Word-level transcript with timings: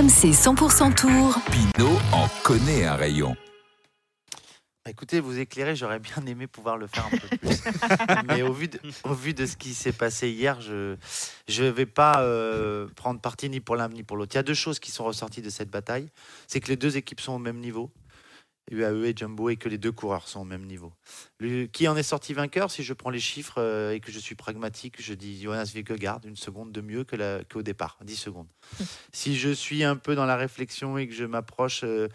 RMC 0.00 0.32
100% 0.32 0.94
Tour. 0.94 1.36
Pinot 1.50 1.98
en 2.14 2.26
connaît 2.42 2.86
un 2.86 2.94
rayon. 2.94 3.36
Bah, 4.82 4.90
Écoutez, 4.90 5.20
vous 5.20 5.38
éclairez, 5.38 5.76
j'aurais 5.76 5.98
bien 5.98 6.24
aimé 6.26 6.46
pouvoir 6.46 6.78
le 6.78 6.86
faire 6.86 7.04
un 7.04 7.18
peu 7.18 7.36
plus. 7.36 7.62
Mais 8.26 8.40
au 8.40 8.50
vu, 8.50 8.68
de, 8.68 8.80
au 9.04 9.12
vu 9.12 9.34
de 9.34 9.44
ce 9.44 9.58
qui 9.58 9.74
s'est 9.74 9.92
passé 9.92 10.30
hier, 10.30 10.58
je 10.62 10.96
ne 11.50 11.68
vais 11.68 11.84
pas 11.84 12.22
euh, 12.22 12.88
prendre 12.96 13.20
parti 13.20 13.50
ni 13.50 13.60
pour 13.60 13.76
l'un 13.76 13.90
ni 13.90 14.02
pour 14.02 14.16
l'autre. 14.16 14.34
Il 14.34 14.38
y 14.38 14.40
a 14.40 14.42
deux 14.42 14.54
choses 14.54 14.78
qui 14.78 14.90
sont 14.90 15.04
ressorties 15.04 15.42
de 15.42 15.50
cette 15.50 15.68
bataille. 15.68 16.08
C'est 16.46 16.60
que 16.60 16.68
les 16.68 16.76
deux 16.76 16.96
équipes 16.96 17.20
sont 17.20 17.34
au 17.34 17.38
même 17.38 17.58
niveau, 17.58 17.90
UAE 18.70 19.04
et 19.08 19.14
Jumbo, 19.16 19.48
et 19.50 19.56
que 19.56 19.68
les 19.68 19.78
deux 19.78 19.92
coureurs 19.92 20.28
sont 20.28 20.40
au 20.40 20.44
même 20.44 20.64
niveau. 20.66 20.92
Le- 21.38 21.66
qui 21.66 21.88
en 21.88 21.96
est 21.96 22.02
sorti 22.02 22.32
vainqueur 22.32 22.70
Si 22.70 22.82
je 22.82 22.92
prends 22.92 23.10
les 23.10 23.20
chiffres 23.20 23.58
euh, 23.58 23.92
et 23.92 24.00
que 24.00 24.10
je 24.12 24.18
suis 24.18 24.34
pragmatique, 24.34 24.96
je 25.02 25.14
dis 25.14 25.40
Jonas 25.42 25.72
Vingegaard, 25.74 26.20
une 26.24 26.36
seconde 26.36 26.72
de 26.72 26.80
mieux 26.80 27.04
que 27.04 27.42
qu'au 27.44 27.62
départ, 27.62 27.98
10 28.02 28.16
secondes. 28.16 28.48
si 29.12 29.36
je 29.36 29.50
suis 29.50 29.84
un 29.84 29.96
peu 29.96 30.14
dans 30.14 30.26
la 30.26 30.36
réflexion 30.36 30.96
et 30.98 31.06
que 31.08 31.14
je 31.14 31.24
m'approche... 31.24 31.82
euh, 31.84 32.08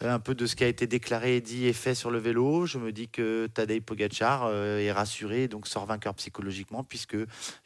un 0.00 0.18
peu 0.20 0.34
de 0.34 0.46
ce 0.46 0.56
qui 0.56 0.64
a 0.64 0.68
été 0.68 0.86
déclaré, 0.86 1.40
dit 1.40 1.66
et 1.66 1.72
fait 1.72 1.94
sur 1.94 2.10
le 2.10 2.18
vélo. 2.18 2.66
Je 2.66 2.78
me 2.78 2.92
dis 2.92 3.08
que 3.08 3.46
Tadej 3.46 3.80
Pogacar 3.80 4.44
euh, 4.46 4.78
est 4.78 4.92
rassuré 4.92 5.44
et 5.44 5.48
donc 5.48 5.66
sort 5.66 5.86
vainqueur 5.86 6.14
psychologiquement 6.14 6.84
puisque 6.84 7.16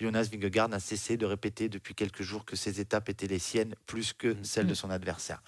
Jonas 0.01 0.29
Vingegaard 0.33 0.69
n'a 0.69 0.81
cessé 0.81 1.17
de 1.17 1.27
répéter 1.27 1.69
depuis 1.69 1.95
quelques 1.95 2.23
jours 2.23 2.45
que 2.45 2.57
ses 2.57 2.81
étapes 2.81 3.09
étaient 3.09 3.27
les 3.27 3.39
siennes 3.39 3.75
plus 3.87 4.13
que 4.13 4.37
celles 4.43 4.67
de 4.67 4.75
son 4.75 4.91
adversaire. 4.91 5.43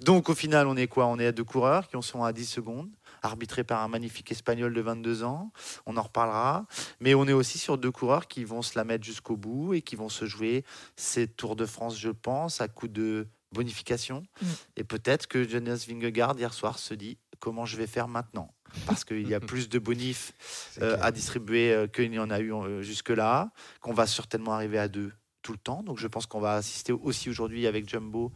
Donc 0.00 0.28
au 0.28 0.34
final, 0.34 0.66
on 0.66 0.76
est 0.76 0.86
quoi? 0.86 1.06
On 1.06 1.18
est 1.18 1.26
à 1.26 1.32
deux 1.32 1.44
coureurs 1.44 1.88
qui 1.88 1.96
en 1.96 2.02
sont 2.02 2.22
à 2.22 2.32
10 2.32 2.46
secondes 2.46 2.90
arbitrés 3.22 3.64
par 3.64 3.82
un 3.82 3.88
magnifique 3.88 4.30
espagnol 4.32 4.72
de 4.72 4.80
22 4.80 5.24
ans, 5.24 5.52
on 5.86 5.96
en 5.96 6.02
reparlera, 6.02 6.66
mais 7.00 7.14
on 7.14 7.26
est 7.26 7.32
aussi 7.32 7.58
sur 7.58 7.78
deux 7.78 7.90
coureurs 7.90 8.28
qui 8.28 8.44
vont 8.44 8.62
se 8.62 8.78
la 8.78 8.84
mettre 8.84 9.04
jusqu'au 9.04 9.36
bout 9.36 9.74
et 9.74 9.82
qui 9.82 9.96
vont 9.96 10.08
se 10.08 10.24
jouer 10.24 10.64
ces 10.96 11.26
Tours 11.26 11.56
de 11.56 11.66
France, 11.66 11.98
je 11.98 12.10
pense, 12.10 12.60
à 12.60 12.68
coup 12.68 12.88
de 12.88 13.28
bonification. 13.52 14.22
Mm. 14.40 14.46
Et 14.76 14.84
peut-être 14.84 15.26
que 15.26 15.48
Jonas 15.48 15.84
Vingegaard 15.88 16.38
hier 16.38 16.52
soir 16.52 16.78
se 16.78 16.94
dit 16.94 17.18
comment 17.38 17.66
je 17.66 17.76
vais 17.76 17.86
faire 17.86 18.08
maintenant? 18.08 18.54
Parce 18.86 19.04
qu'il 19.04 19.28
y 19.28 19.34
a 19.34 19.40
plus 19.40 19.68
de 19.68 19.78
bonifs 19.78 20.32
euh, 20.80 20.96
à 21.00 21.10
distribuer 21.10 21.72
euh, 21.72 21.86
qu'il 21.86 22.12
y 22.12 22.18
en 22.18 22.30
a 22.30 22.40
eu 22.40 22.52
euh, 22.52 22.82
jusque-là, 22.82 23.50
qu'on 23.80 23.94
va 23.94 24.06
certainement 24.06 24.52
arriver 24.52 24.78
à 24.78 24.88
deux 24.88 25.12
tout 25.42 25.52
le 25.52 25.58
temps. 25.58 25.82
Donc 25.82 25.98
je 25.98 26.06
pense 26.06 26.26
qu'on 26.26 26.40
va 26.40 26.54
assister 26.54 26.92
aussi 26.92 27.30
aujourd'hui 27.30 27.66
avec 27.66 27.88
Jumbo 27.88 28.32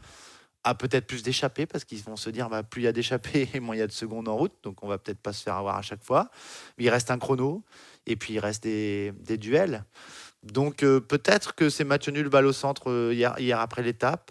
à 0.64 0.74
peut-être 0.74 1.06
plus 1.06 1.22
d'échappées 1.22 1.66
parce 1.66 1.84
qu'ils 1.84 2.02
vont 2.02 2.16
se 2.16 2.30
dire 2.30 2.48
bah, 2.48 2.62
plus 2.62 2.82
il 2.82 2.84
y 2.84 2.88
a 2.88 2.92
d'échappées 2.92 3.48
et 3.54 3.60
moins 3.60 3.76
il 3.76 3.78
y 3.78 3.82
a 3.82 3.86
de 3.86 3.92
secondes 3.92 4.28
en 4.28 4.36
route. 4.36 4.54
Donc 4.62 4.82
on 4.82 4.88
va 4.88 4.98
peut-être 4.98 5.20
pas 5.20 5.32
se 5.32 5.42
faire 5.42 5.54
avoir 5.54 5.76
à 5.76 5.82
chaque 5.82 6.02
fois. 6.02 6.30
Mais 6.76 6.84
il 6.84 6.90
reste 6.90 7.10
un 7.10 7.18
chrono 7.18 7.62
et 8.06 8.16
puis 8.16 8.34
il 8.34 8.38
reste 8.38 8.64
des, 8.64 9.12
des 9.20 9.36
duels. 9.36 9.84
Donc 10.42 10.82
euh, 10.82 11.00
peut-être 11.00 11.54
que 11.54 11.70
ces 11.70 11.84
matchs 11.84 12.08
nuls 12.08 12.28
balle 12.28 12.46
au 12.46 12.52
centre 12.52 12.90
euh, 12.90 13.14
hier, 13.14 13.34
hier 13.38 13.60
après 13.60 13.82
l'étape. 13.82 14.30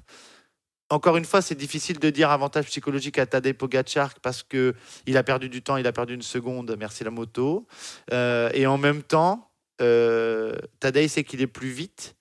Encore 0.90 1.18
une 1.18 1.26
fois, 1.26 1.42
c'est 1.42 1.56
difficile 1.56 2.00
de 2.00 2.10
dire 2.10 2.30
avantage 2.30 2.66
psychologique 2.66 3.18
à 3.18 3.26
Tadej 3.26 3.54
Pogacar 3.54 4.14
parce 4.22 4.44
que 4.44 4.76
il 5.06 5.18
a 5.18 5.24
perdu 5.24 5.50
du 5.50 5.62
temps, 5.62 5.78
il 5.78 5.88
a 5.88 5.92
perdu 5.92 6.14
une 6.14 6.22
seconde, 6.22 6.76
merci 6.78 7.04
la 7.04 7.10
moto. 7.10 7.66
Euh, 8.12 8.50
et 8.54 8.68
en 8.68 8.78
même 8.78 9.02
temps, 9.02 9.50
euh, 9.82 10.56
Tadej 10.80 11.08
sait 11.08 11.24
qu'il 11.24 11.42
est 11.42 11.48
plus 11.48 11.70
vite, 11.70 12.16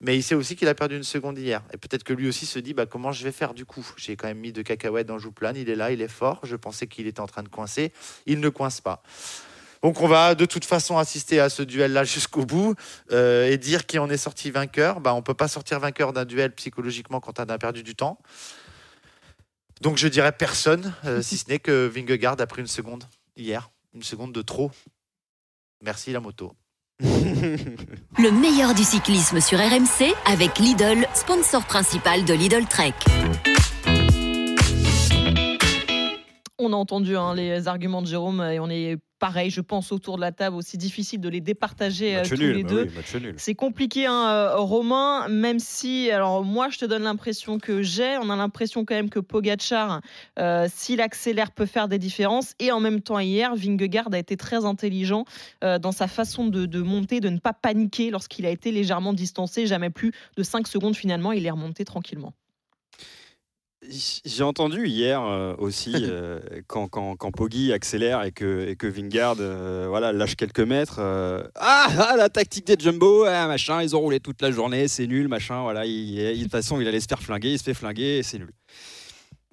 mais 0.00 0.16
il 0.16 0.22
sait 0.22 0.34
aussi 0.34 0.56
qu'il 0.56 0.68
a 0.68 0.74
perdu 0.74 0.96
une 0.96 1.04
seconde 1.04 1.38
hier. 1.38 1.62
Et 1.72 1.78
peut-être 1.78 2.04
que 2.04 2.12
lui 2.12 2.28
aussi 2.28 2.44
se 2.44 2.58
dit 2.58 2.74
bah, 2.74 2.86
comment 2.86 3.12
je 3.12 3.24
vais 3.24 3.32
faire 3.32 3.54
du 3.54 3.64
coup? 3.64 3.86
J'ai 3.96 4.16
quand 4.16 4.26
même 4.26 4.38
mis 4.40 4.52
de 4.52 4.62
cacahuètes 4.62 5.06
dans 5.06 5.18
Jouplane, 5.18 5.56
il 5.56 5.70
est 5.70 5.76
là, 5.76 5.92
il 5.92 6.02
est 6.02 6.08
fort. 6.08 6.40
Je 6.42 6.56
pensais 6.56 6.88
qu'il 6.88 7.06
était 7.06 7.20
en 7.20 7.26
train 7.26 7.44
de 7.44 7.48
coincer, 7.48 7.92
il 8.26 8.40
ne 8.40 8.48
coince 8.48 8.80
pas. 8.80 9.02
Donc 9.82 10.00
on 10.00 10.06
va 10.06 10.36
de 10.36 10.44
toute 10.44 10.64
façon 10.64 10.96
assister 10.96 11.40
à 11.40 11.48
ce 11.48 11.62
duel-là 11.62 12.04
jusqu'au 12.04 12.46
bout 12.46 12.76
euh, 13.10 13.50
et 13.50 13.58
dire 13.58 13.84
qui 13.84 13.98
en 13.98 14.08
est 14.10 14.16
sorti 14.16 14.50
vainqueur. 14.52 15.00
Bah, 15.00 15.12
on 15.14 15.22
peut 15.22 15.34
pas 15.34 15.48
sortir 15.48 15.80
vainqueur 15.80 16.12
d'un 16.12 16.24
duel 16.24 16.54
psychologiquement 16.54 17.18
quand 17.18 17.40
on 17.40 17.44
a 17.44 17.58
perdu 17.58 17.82
du 17.82 17.96
temps. 17.96 18.18
Donc 19.80 19.96
je 19.96 20.06
dirais 20.06 20.30
personne, 20.30 20.94
euh, 21.04 21.20
si 21.22 21.36
ce 21.36 21.48
n'est 21.48 21.58
que 21.58 21.86
Vingegaard 21.86 22.40
a 22.40 22.46
pris 22.46 22.60
une 22.60 22.68
seconde 22.68 23.04
hier, 23.36 23.70
une 23.92 24.04
seconde 24.04 24.32
de 24.32 24.42
trop. 24.42 24.70
Merci 25.82 26.12
la 26.12 26.20
moto. 26.20 26.52
Le 27.00 28.30
meilleur 28.30 28.74
du 28.74 28.84
cyclisme 28.84 29.40
sur 29.40 29.58
RMC 29.58 30.14
avec 30.26 30.60
Lidl, 30.60 31.08
sponsor 31.14 31.64
principal 31.64 32.24
de 32.24 32.34
Lidl 32.34 32.64
Trek. 32.66 32.94
On 36.60 36.72
a 36.72 36.76
entendu 36.76 37.16
hein, 37.16 37.34
les 37.34 37.66
arguments 37.66 38.02
de 38.02 38.06
Jérôme 38.06 38.40
et 38.40 38.60
on 38.60 38.70
est 38.70 38.98
pareil, 39.22 39.50
je 39.50 39.60
pense, 39.60 39.92
autour 39.92 40.16
de 40.16 40.20
la 40.20 40.32
table, 40.32 40.56
aussi 40.56 40.76
difficile 40.76 41.20
de 41.20 41.28
les 41.28 41.40
départager 41.40 42.16
euh, 42.16 42.18
Match 42.18 42.28
tous 42.30 42.40
nul, 42.40 42.56
les 42.56 42.64
bah 42.64 42.70
deux. 42.70 42.88
oui. 43.14 43.32
C'est 43.36 43.54
compliqué, 43.54 44.06
hein, 44.06 44.26
euh, 44.28 44.56
Romain, 44.56 45.28
même 45.28 45.60
si, 45.60 46.10
alors 46.10 46.42
moi, 46.42 46.70
je 46.70 46.78
te 46.78 46.84
donne 46.84 47.04
l'impression 47.04 47.60
que 47.60 47.82
j'ai, 47.82 48.18
on 48.18 48.30
a 48.30 48.34
l'impression 48.34 48.84
quand 48.84 48.96
même 48.96 49.10
que 49.10 49.20
Pogachar, 49.20 50.00
euh, 50.40 50.66
s'il 50.68 51.00
accélère, 51.00 51.52
peut 51.52 51.66
faire 51.66 51.86
des 51.86 51.98
différences. 52.00 52.54
Et 52.58 52.72
en 52.72 52.80
même 52.80 53.00
temps, 53.00 53.20
hier, 53.20 53.54
Vingegaard 53.54 54.08
a 54.10 54.18
été 54.18 54.36
très 54.36 54.64
intelligent 54.64 55.24
euh, 55.62 55.78
dans 55.78 55.92
sa 55.92 56.08
façon 56.08 56.48
de, 56.48 56.66
de 56.66 56.82
monter, 56.82 57.20
de 57.20 57.28
ne 57.28 57.38
pas 57.38 57.52
paniquer 57.52 58.10
lorsqu'il 58.10 58.44
a 58.44 58.50
été 58.50 58.72
légèrement 58.72 59.12
distancé. 59.12 59.68
Jamais 59.68 59.90
plus 59.90 60.10
de 60.36 60.42
5 60.42 60.66
secondes 60.66 60.96
finalement, 60.96 61.30
il 61.30 61.46
est 61.46 61.50
remonté 61.50 61.84
tranquillement. 61.84 62.32
J'ai 63.90 64.44
entendu 64.44 64.86
hier 64.86 65.20
euh, 65.22 65.54
aussi 65.58 65.92
euh, 65.96 66.38
quand, 66.68 66.86
quand, 66.88 67.16
quand 67.16 67.32
Poggi 67.32 67.72
accélère 67.72 68.22
et 68.22 68.30
que, 68.32 68.68
et 68.68 68.76
que 68.76 68.86
Vingard 68.86 69.36
euh, 69.40 69.86
voilà, 69.88 70.12
lâche 70.12 70.36
quelques 70.36 70.60
mètres. 70.60 71.00
ah, 71.00 71.42
ah, 71.56 72.14
la 72.16 72.28
tactique 72.28 72.66
des 72.66 72.76
Jumbo, 72.78 73.24
ah, 73.24 73.46
machin, 73.48 73.82
ils 73.82 73.96
ont 73.96 74.00
roulé 74.00 74.20
toute 74.20 74.40
la 74.40 74.50
journée, 74.52 74.86
c'est 74.88 75.06
nul, 75.06 75.26
machin. 75.28 75.62
Voilà, 75.62 75.84
il- 75.84 76.18
il- 76.18 76.36
de 76.38 76.42
toute 76.44 76.52
façon, 76.52 76.80
il 76.80 76.86
allait 76.86 77.00
se 77.00 77.08
faire 77.08 77.20
flinguer, 77.22 77.52
il 77.52 77.58
se 77.58 77.64
fait 77.64 77.74
flinguer, 77.74 78.22
c'est 78.22 78.38
nul. 78.38 78.50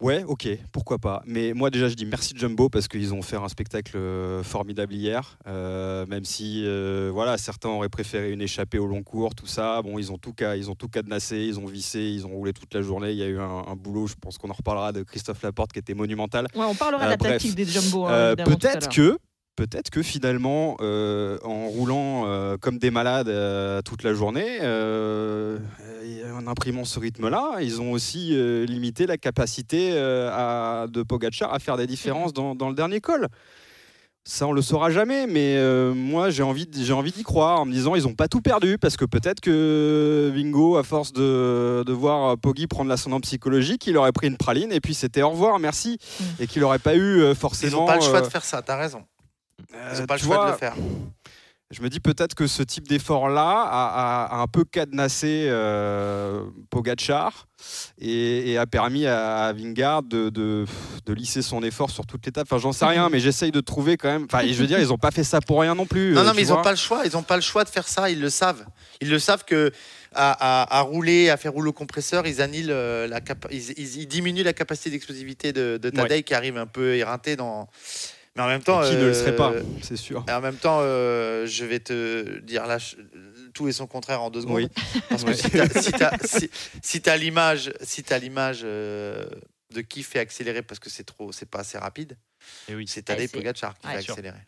Ouais, 0.02 0.24
ok, 0.24 0.48
pourquoi 0.72 0.98
pas. 0.98 1.22
Mais 1.26 1.54
moi 1.54 1.70
déjà, 1.70 1.90
je 1.90 1.94
dis 1.96 2.06
merci 2.06 2.34
Jumbo 2.36 2.70
parce 2.70 2.88
qu'ils 2.88 3.14
ont 3.14 3.22
fait 3.22 3.36
un 3.36 3.50
spectacle 3.50 3.98
euh, 3.98 4.44
formidable 4.44 4.94
hier. 4.94 5.38
Euh, 5.48 6.06
même 6.06 6.24
si, 6.26 6.64
euh, 6.66 7.10
voilà, 7.14 7.38
certains 7.38 7.70
auraient 7.70 7.90
préféré 7.90 8.32
une 8.32 8.42
échappée 8.42 8.80
au 8.80 8.88
long 8.88 9.04
cours, 9.04 9.36
tout 9.36 9.48
ça. 9.48 9.82
Bon, 9.82 9.98
ils 10.00 10.12
ont 10.12 10.18
tout, 10.18 10.34
ca- 10.38 10.56
ils 10.56 10.70
ont 10.72 10.76
tout 10.76 10.88
cadenassé, 10.88 11.38
ils 11.38 11.60
ont 11.60 11.66
vissé, 11.66 12.00
ils 12.02 12.26
ont 12.26 12.30
roulé 12.30 12.54
toute 12.54 12.74
la 12.74 12.82
journée. 12.82 13.12
Il 13.12 13.18
y 13.18 13.24
a 13.24 13.28
eu 13.28 13.40
un, 13.40 13.64
un 13.68 13.76
boulot, 13.76 14.08
je 14.08 14.16
pense 14.20 14.38
qu'on 14.38 14.50
en 14.50 14.54
reparlera 14.54 14.92
de 14.94 15.04
Christophe 15.04 15.42
Laporte 15.44 15.74
qui 15.74 15.80
était 15.80 15.94
monumental. 15.94 16.48
Ouais, 16.56 16.66
on 16.66 16.76
parlera 16.76 17.06
de 17.06 17.10
la 17.10 17.18
bref. 17.18 17.32
tactique 17.34 17.56
des 17.56 17.66
Jumbo. 17.66 18.06
hein, 18.06 18.36
peut-être 18.36 18.90
que 18.90 19.18
peut-être 19.60 19.90
que 19.90 20.02
finalement 20.02 20.78
euh, 20.80 21.38
en 21.44 21.68
roulant 21.68 22.24
euh, 22.28 22.56
comme 22.58 22.78
des 22.78 22.92
malades 22.92 23.28
euh, 23.28 23.82
toute 23.82 24.04
la 24.04 24.14
journée 24.14 24.60
euh, 24.62 25.58
en 26.34 26.48
imprimant 26.48 26.86
ce 26.86 26.98
rythme-là, 26.98 27.58
ils 27.62 27.82
ont 27.82 27.92
aussi 27.92 28.30
euh, 28.34 28.66
limité 28.66 29.06
la 29.06 29.18
capacité 29.18 29.90
euh, 29.92 30.30
à- 30.32 30.88
de 30.88 31.04
Pogacar 31.04 31.54
à 31.54 31.60
faire 31.60 31.76
des 31.76 31.88
différences 31.88 32.32
dans, 32.32 32.56
dans 32.56 32.70
le 32.70 32.76
dernier 32.76 33.02
col. 33.02 33.28
Ça, 34.26 34.46
on 34.46 34.52
le 34.52 34.62
saura 34.62 34.92
jamais, 34.92 35.26
mais 35.28 35.56
euh, 35.58 35.94
moi, 35.94 36.30
j'ai 36.30 36.44
envie, 36.44 36.68
j'ai 36.74 36.94
envie 36.94 37.12
d'y 37.12 37.24
croire 37.24 37.62
en 37.62 37.66
me 37.66 37.72
disant 37.72 37.96
ils 37.96 38.04
n'ont 38.04 38.14
pas 38.14 38.28
tout 38.28 38.42
perdu 38.42 38.78
parce 38.78 38.96
que 38.96 39.06
peut-être 39.06 39.40
que 39.42 40.32
Vingo, 40.36 40.78
à 40.78 40.84
force 40.84 41.12
de, 41.14 41.84
de 41.86 41.94
voir 41.94 42.38
Poggi 42.38 42.68
prendre 42.68 42.90
l'ascendant 42.90 43.20
psychologique, 43.22 43.88
il 43.88 43.98
aurait 43.98 44.12
pris 44.12 44.28
une 44.28 44.38
praline 44.38 44.72
et 44.72 44.80
puis 44.82 44.94
c'était 44.94 45.24
au 45.24 45.32
revoir, 45.32 45.58
merci, 45.60 45.98
et 46.40 46.48
qu'il 46.48 46.62
n'aurait 46.62 46.80
pas 46.80 46.96
eu 46.96 47.22
euh, 47.22 47.32
Ils 47.32 47.36
forcément. 47.36 47.82
n'ont 47.82 47.86
pas 47.88 47.96
le 47.96 48.02
choix 48.02 48.20
euh, 48.20 48.22
de 48.22 48.28
faire 48.30 48.46
ça, 48.46 48.62
t'as 48.62 48.78
raison. 48.78 49.02
Ils 49.72 49.78
euh, 49.78 50.00
n'ont 50.00 50.06
pas 50.06 50.16
le 50.16 50.22
choix 50.22 50.46
de 50.48 50.52
le 50.52 50.58
faire. 50.58 50.76
Je 51.72 51.84
me 51.84 51.90
dis 51.90 52.00
peut-être 52.00 52.34
que 52.34 52.48
ce 52.48 52.64
type 52.64 52.88
d'effort-là 52.88 53.62
a, 53.62 54.26
a- 54.32 54.38
a 54.38 54.42
un 54.42 54.48
peu 54.48 54.64
cadenassé 54.66 55.46
euh, 55.50 56.42
Pogachar 56.72 57.46
et, 58.00 58.52
et 58.52 58.58
a 58.58 58.66
permis 58.66 59.06
à, 59.06 59.46
à 59.46 59.54
Vingard 59.54 60.02
de, 60.02 60.30
de- 60.30 60.66
de 61.06 61.14
lisser 61.14 61.44
son 61.44 61.62
effort 61.62 61.92
sur 61.92 62.08
toute 62.08 62.26
l'étape. 62.26 62.48
Enfin, 62.50 62.58
j'en 62.60 62.72
sais 62.72 62.86
rien, 62.86 63.10
mais 63.10 63.20
j'essaye 63.20 63.52
de 63.52 63.62
trouver 63.62 63.98
quand 63.98 64.08
même. 64.08 64.24
Enfin, 64.26 64.42
je 64.48 64.54
veux 64.60 64.66
dire, 64.66 64.80
ils 64.80 64.88
n'ont 64.88 64.98
pas 64.98 65.12
fait 65.12 65.24
ça 65.24 65.42
pour 65.42 65.60
rien 65.62 65.76
non 65.76 65.86
plus. 65.86 66.14
Non, 66.14 66.22
euh, 66.22 66.24
non, 66.24 66.32
mais 66.36 66.42
ils 66.42 66.50
n'ont 66.50 66.64
pas 66.64 66.72
le 66.72 66.76
choix. 66.78 67.04
Ils 67.06 67.12
n'ont 67.14 67.22
pas 67.22 67.36
le 67.36 67.44
choix 67.44 67.64
de 67.64 67.70
faire 67.70 67.88
ça. 67.88 68.10
Ils 68.10 68.20
le 68.20 68.32
savent. 68.32 68.66
Ils 69.00 69.10
le 69.12 69.20
savent 69.20 69.46
que 69.46 69.72
à, 70.16 70.64
à- 70.64 70.80
à 70.80 70.82
rouler, 70.82 71.30
à 71.30 71.38
faire 71.38 71.52
rouler 71.54 71.70
au 71.70 71.74
compresseur, 71.74 72.26
ils 72.26 72.42
annulent 72.42 72.72
euh, 72.72 73.06
la 73.08 73.20
ils, 73.52 73.74
ils- 73.78 73.98
ils 74.02 74.08
diminuent 74.08 74.42
la 74.44 74.54
capacité 74.54 74.90
d'explosivité 74.90 75.54
de, 75.54 75.78
de 75.78 75.90
Tadej 75.92 76.24
qui 76.24 76.34
arrive 76.34 76.58
un 76.58 76.66
peu 76.66 76.96
éreinté 76.96 77.36
dans. 77.36 77.70
Mais 78.36 78.44
en 78.44 78.48
même 78.48 78.62
temps, 78.64 78.84
Et 78.84 78.90
qui 78.92 78.96
ne 78.96 79.06
le 79.06 79.14
serait 79.14 79.36
pas, 79.36 79.52
euh, 79.52 79.64
c'est 79.82 79.96
sûr. 79.98 80.24
Et 80.28 80.32
en 80.32 80.40
même 80.42 80.56
temps, 80.56 80.80
euh, 80.82 81.46
je 81.46 81.66
vais 81.66 81.80
te 81.80 82.40
dire 82.40 82.68
là, 82.68 82.78
tout 83.54 83.68
et 83.68 83.72
son 83.72 83.88
contraire 83.88 84.22
en 84.22 84.30
deux 84.30 84.42
secondes. 84.42 84.56
Oui. 84.58 84.68
Parce 85.10 85.24
que 85.24 85.34
si 85.82 85.92
t'as 85.92 86.20
si 86.84 87.00
t'as- 87.02 87.18
si- 87.18 87.24
l'image, 87.24 87.74
si 87.82 88.04
t'as 88.04 88.18
l'image 88.20 88.62
euh, 88.64 89.26
de 89.74 89.82
qui 89.82 90.04
fait 90.04 90.20
accélérer 90.20 90.62
parce 90.62 90.80
que 90.80 90.90
c'est 90.90 91.04
trop, 91.04 91.32
c'est 91.32 91.48
pas 91.50 91.60
assez 91.60 91.78
rapide, 91.78 92.18
Et 92.70 92.76
oui. 92.76 92.86
c'est 92.88 93.02
Tadej 93.02 93.32
Pogacar 93.32 93.78
qui 93.78 93.88
Ouais, 93.88 93.96
fait 93.96 94.02
sûr. 94.04 94.14
accélérer. 94.14 94.40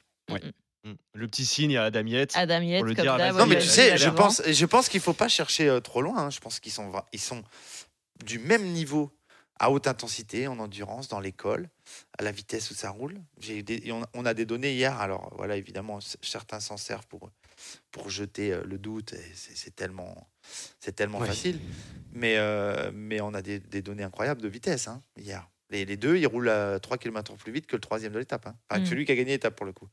Mm. 0.84 0.94
Le 1.14 1.28
petit 1.28 1.46
signe 1.46 1.78
à 1.78 1.84
Adamiette. 1.84 2.32
Adam 2.36 2.62
Yates, 2.62 2.80
Pour 2.80 2.88
le 2.88 2.96
comme 2.96 3.04
dire 3.04 3.34
Non, 3.34 3.46
mais 3.46 3.60
tu 3.60 3.68
sais, 3.68 3.98
je 3.98 4.10
pense, 4.10 4.42
je 4.48 4.66
pense 4.66 4.90
qu'il 4.90 5.02
faut 5.02 5.14
pas 5.14 5.28
chercher 5.28 5.68
euh, 5.70 5.80
trop 5.80 6.02
loin. 6.02 6.18
hein. 6.26 6.30
Je 6.32 6.40
pense 6.40 6.60
qu'ils 6.60 6.72
sont, 6.72 6.92
ils 7.14 7.20
sont 7.20 7.44
du 8.26 8.40
même 8.40 8.64
niveau 8.68 9.12
à 9.62 9.70
haute 9.70 9.86
intensité, 9.88 10.48
en 10.48 10.58
endurance, 10.60 11.08
dans 11.08 11.20
l'école, 11.20 11.70
à 12.18 12.24
la 12.24 12.32
vitesse 12.32 12.72
où 12.72 12.74
ça 12.74 12.90
roule. 12.90 13.22
J'ai 13.40 13.62
des- 13.62 13.92
on, 13.92 14.04
on 14.14 14.26
a 14.26 14.34
des 14.34 14.46
données 14.46 14.74
hier. 14.74 15.00
Alors 15.00 15.32
voilà, 15.38 15.56
évidemment, 15.56 16.00
certains 16.22 16.60
s'en 16.60 16.78
servent 16.78 17.06
pour 17.08 17.30
pour 17.92 18.10
jeter 18.10 18.54
euh, 18.54 18.64
le 18.66 18.80
doute. 18.80 19.14
et 19.14 19.22
C'est 19.36 19.56
c'est 19.56 19.76
tellement, 19.76 20.28
c'est 20.80 20.94
tellement 20.96 21.20
facile. 21.20 21.60
Mais, 22.12 22.38
euh, 22.38 22.92
mais 22.92 23.22
on 23.22 23.34
a 23.36 23.42
des, 23.44 23.60
des 23.60 23.84
données 23.84 24.04
incroyables 24.04 24.42
de 24.42 24.48
vitesse 24.48 24.88
hein, 24.88 25.00
hier. 25.16 25.48
Les, 25.70 25.86
les 25.86 25.96
deux, 25.96 26.18
ils 26.18 26.26
roulent 26.26 26.50
à 26.50 26.80
3 26.80 26.98
km 26.98 27.36
plus 27.38 27.52
vite 27.52 27.68
que 27.68 27.76
le 27.76 27.82
troisième 27.82 28.14
de 28.14 28.20
l'étape. 28.20 28.48
Hein. 28.48 28.56
Enfin, 28.70 28.82
Mm. 28.82 28.86
celui 28.88 29.06
qui 29.06 29.12
a 29.12 29.16
gagné 29.16 29.32
l'étape 29.34 29.56
pour 29.56 29.66
le 29.68 29.74
coup. 29.74 29.88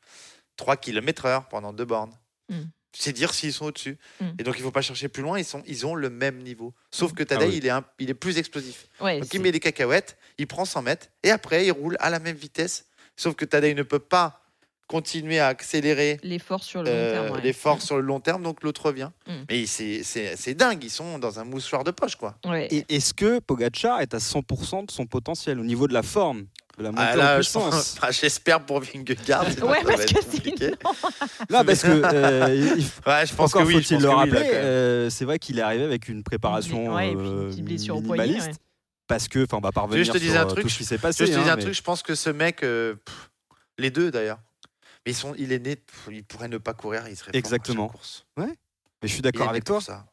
3 0.57 0.77
km 0.79 1.27
heure 1.27 1.47
pendant 1.49 1.73
deux 1.75 1.85
bornes. 1.85 2.17
Mm. 2.49 2.63
C'est 2.93 3.13
dire 3.13 3.35
s'ils 3.35 3.53
sont 3.53 3.67
au-dessus. 3.67 3.99
Mm. 4.21 4.25
Et 4.39 4.43
donc, 4.43 4.55
il 4.59 4.63
faut 4.63 4.71
pas 4.71 4.81
chercher 4.83 5.09
plus 5.09 5.23
loin. 5.23 5.39
Ils, 5.39 5.45
sont, 5.45 5.63
ils 5.67 5.87
ont 5.87 5.95
le 5.95 6.09
même 6.11 6.39
niveau. 6.39 6.73
Sauf 6.91 7.13
que 7.13 7.23
Tadej, 7.23 7.45
Ah 7.47 7.51
oui. 7.51 7.57
il, 7.59 7.67
est 7.67 7.71
un- 7.71 7.85
il 7.99 8.11
est 8.11 8.15
plus 8.15 8.39
explosif. 8.39 8.87
Ouais, 9.01 9.21
Donc 9.21 9.33
il 9.35 9.41
met 9.41 9.53
des 9.53 9.61
cacahuètes, 9.61 10.17
il 10.39 10.47
prend 10.47 10.65
100 10.65 10.83
mètres 10.83 11.09
et 11.23 11.31
après 11.31 11.67
il 11.67 11.71
roule 11.73 11.97
à 12.01 12.09
la 12.11 12.19
même 12.19 12.37
vitesse. 12.37 12.87
Sauf 13.17 13.35
que 13.35 13.45
Tadej 13.45 13.75
ne 13.77 13.83
peut 13.83 13.99
pas 13.99 14.43
continuer 14.87 15.39
à 15.39 15.49
accélérer 15.49 16.19
l'effort 16.23 16.65
sur 16.65 16.83
le 16.83 16.89
long 16.89 16.97
euh, 16.97 17.13
terme. 17.25 17.37
ouais. 17.37 17.43
l'effort 17.43 17.83
sur 17.83 17.97
le 17.97 18.03
long 18.03 18.21
terme, 18.21 18.43
donc 18.43 18.63
l'autre 18.63 18.87
revient. 18.87 19.11
Mm. 19.27 19.33
Mais 19.51 19.67
c'est- 19.67 20.03
c'est 20.03 20.35
c'est 20.37 20.55
dingue, 20.55 20.83
ils 20.83 20.89
sont 20.91 21.19
dans 21.19 21.39
un 21.39 21.45
moussoir 21.45 21.85
de 21.85 21.91
poche 21.91 22.17
quoi. 22.17 22.37
Ouais. 22.47 22.69
Et 22.71 22.87
est-ce 22.89 23.13
que 23.13 23.39
Pogacar 23.41 24.01
est 24.01 24.15
à 24.15 24.19
100% 24.19 24.87
de 24.87 24.91
son 24.91 25.05
potentiel 25.07 25.61
au 25.61 25.65
niveau 25.65 25.89
de 25.89 25.93
la 25.93 26.03
forme, 26.03 26.47
de 26.79 26.83
la 26.85 26.91
montée 26.91 27.03
Ah, 27.07 27.17
là, 27.17 27.39
en 27.39 27.43
je 27.43 27.51
pense- 27.51 27.65
puissance 27.71 27.95
enfin, 27.99 28.11
J'espère 28.13 28.61
pour 28.65 28.81
Vingegaard. 28.81 29.45
Ouais, 29.63 29.83
parce 29.85 30.05
que 30.07 30.21
sinon. 30.31 30.71
Là, 31.51 31.65
parce 31.65 31.83
que 31.83 31.89
euh, 31.89 32.55
il- 32.79 32.85
Ouais, 33.07 33.27
je 33.27 33.35
pense 33.35 33.51
encore 33.55 33.63
que 33.63 33.67
oui. 33.69 33.75
je 33.83 33.89
faut-il 33.89 34.01
le 34.03 34.09
oui, 34.09 34.15
rappeler, 34.15 34.33
même. 34.41 34.51
euh, 34.55 35.11
c'est 35.11 35.25
vrai 35.25 35.39
qu'il 35.39 35.59
est 35.59 35.63
arrivé 35.63 35.85
avec 35.85 36.09
une 36.09 36.23
préparation 36.23 36.95
Ouais, 36.95 37.11
et 37.11 37.17
puis 37.17 37.25
une 37.27 37.39
euh, 37.47 37.49
petite 37.51 37.65
blessure 37.65 37.97
au 37.97 38.01
poignet, 38.03 38.23
minimaliste. 38.25 38.53
ouais. 38.59 38.65
Parce 39.07 39.27
que, 39.29 39.45
enfin, 39.45 39.57
on 39.57 39.61
va 39.61 39.73
pas 39.73 39.81
revenir 39.83 40.05
je 40.05 40.13
te 40.13 40.19
sur 40.19 40.33
un 40.37 40.43
euh, 40.43 40.45
truc, 40.45 40.63
tout 40.65 40.69
ce 40.69 40.79
qui 40.79 40.85
s'est 40.85 40.97
Je 40.97 41.01
passé. 41.03 41.25
te 41.25 41.31
dis 41.31 41.37
hein, 41.37 41.53
un 41.53 41.57
mais- 41.57 41.63
truc, 41.63 41.75
je 41.75 41.83
pense 41.83 42.03
que 42.03 42.15
ce 42.15 42.29
mec, 42.31 42.63
euh, 42.63 42.95
pff, 43.05 43.31
les 43.79 43.91
deux 43.91 44.11
d'ailleurs, 44.11 44.39
mais 45.07 45.13
ils 45.13 45.15
sont, 45.15 45.35
il 45.39 45.51
est 45.53 45.59
né, 45.65 45.77
pff, 45.77 46.09
il 46.13 46.25
pourrait 46.25 46.49
ne 46.49 46.59
pas 46.59 46.75
courir, 46.75 47.03
il 47.09 47.17
serait 47.17 47.31
fort 47.33 47.39
Exactement. 47.39 47.89
course. 47.89 48.27
Mais 48.37 48.47
je 49.05 49.09
suis 49.09 49.23
d'accord 49.23 49.49
avec 49.49 49.65
pour 49.65 49.77
toi. 49.79 49.81
ça. 49.95 50.05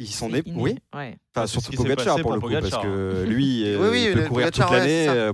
Ils 0.00 0.08
sont 0.08 0.28
nés, 0.28 0.42
oui. 0.46 0.76
Ouais. 0.92 1.16
Enfin, 1.34 1.46
surtout 1.46 1.70
Pogacar 1.72 2.04
passé 2.16 2.22
pour 2.22 2.32
le 2.34 2.40
pour 2.40 2.48
coup, 2.48 2.54
Pogacar. 2.54 2.80
parce 2.80 2.84
que 2.84 3.24
lui, 3.28 3.62
euh, 3.64 3.78
Oui, 3.80 3.88
oui, 3.92 4.04
il 4.08 4.12
peut 4.12 4.20
le 4.22 4.26
courir 4.28 4.46
Pogacar, 4.50 4.66
toute 4.68 4.76
ouais, 4.76 5.06
l'année. 5.06 5.30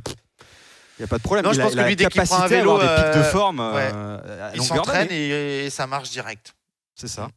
Il 1.00 1.04
n'y 1.04 1.06
a 1.06 1.08
pas 1.08 1.16
de 1.16 1.22
problème. 1.22 1.46
Non, 1.46 1.54
je 1.54 1.62
pense 1.62 1.72
il 1.72 1.76
que 1.76 1.80
a 1.80 1.84
lui, 1.84 1.90
la 1.92 1.96
dès 1.96 2.06
qu'il 2.10 2.22
prend 2.22 2.42
un 2.42 2.46
vélo, 2.46 2.78
des 2.78 2.84
pics 2.86 2.96
de 3.14 3.18
euh, 3.20 3.24
forme 3.24 3.60
ouais. 3.60 3.90
euh, 3.94 4.50
Il 4.54 4.62
s'entraîne 4.62 5.08
et, 5.10 5.64
et 5.64 5.70
ça 5.70 5.86
marche 5.86 6.10
direct. 6.10 6.54
C'est 6.94 7.08
ça. 7.08 7.28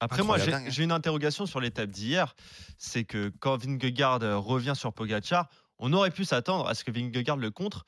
Après, 0.00 0.22
moi, 0.22 0.38
j'ai 0.38 0.44
Incroyable. 0.44 0.64
Dingue, 0.64 0.72
j'ai 0.72 0.82
une 0.84 0.92
interrogation 0.92 1.44
sur 1.44 1.60
l'étape 1.60 1.90
d'hier. 1.90 2.34
C'est 2.78 3.04
que 3.04 3.30
quand 3.38 3.58
Vingegaard 3.62 4.20
revient 4.42 4.72
sur 4.74 4.94
Pogacar, 4.94 5.48
on 5.78 5.92
aurait 5.92 6.10
pu 6.10 6.24
s'attendre 6.24 6.66
à 6.66 6.74
ce 6.74 6.82
que 6.82 6.90
Vingegaard 6.90 7.36
le 7.36 7.50
contre. 7.50 7.84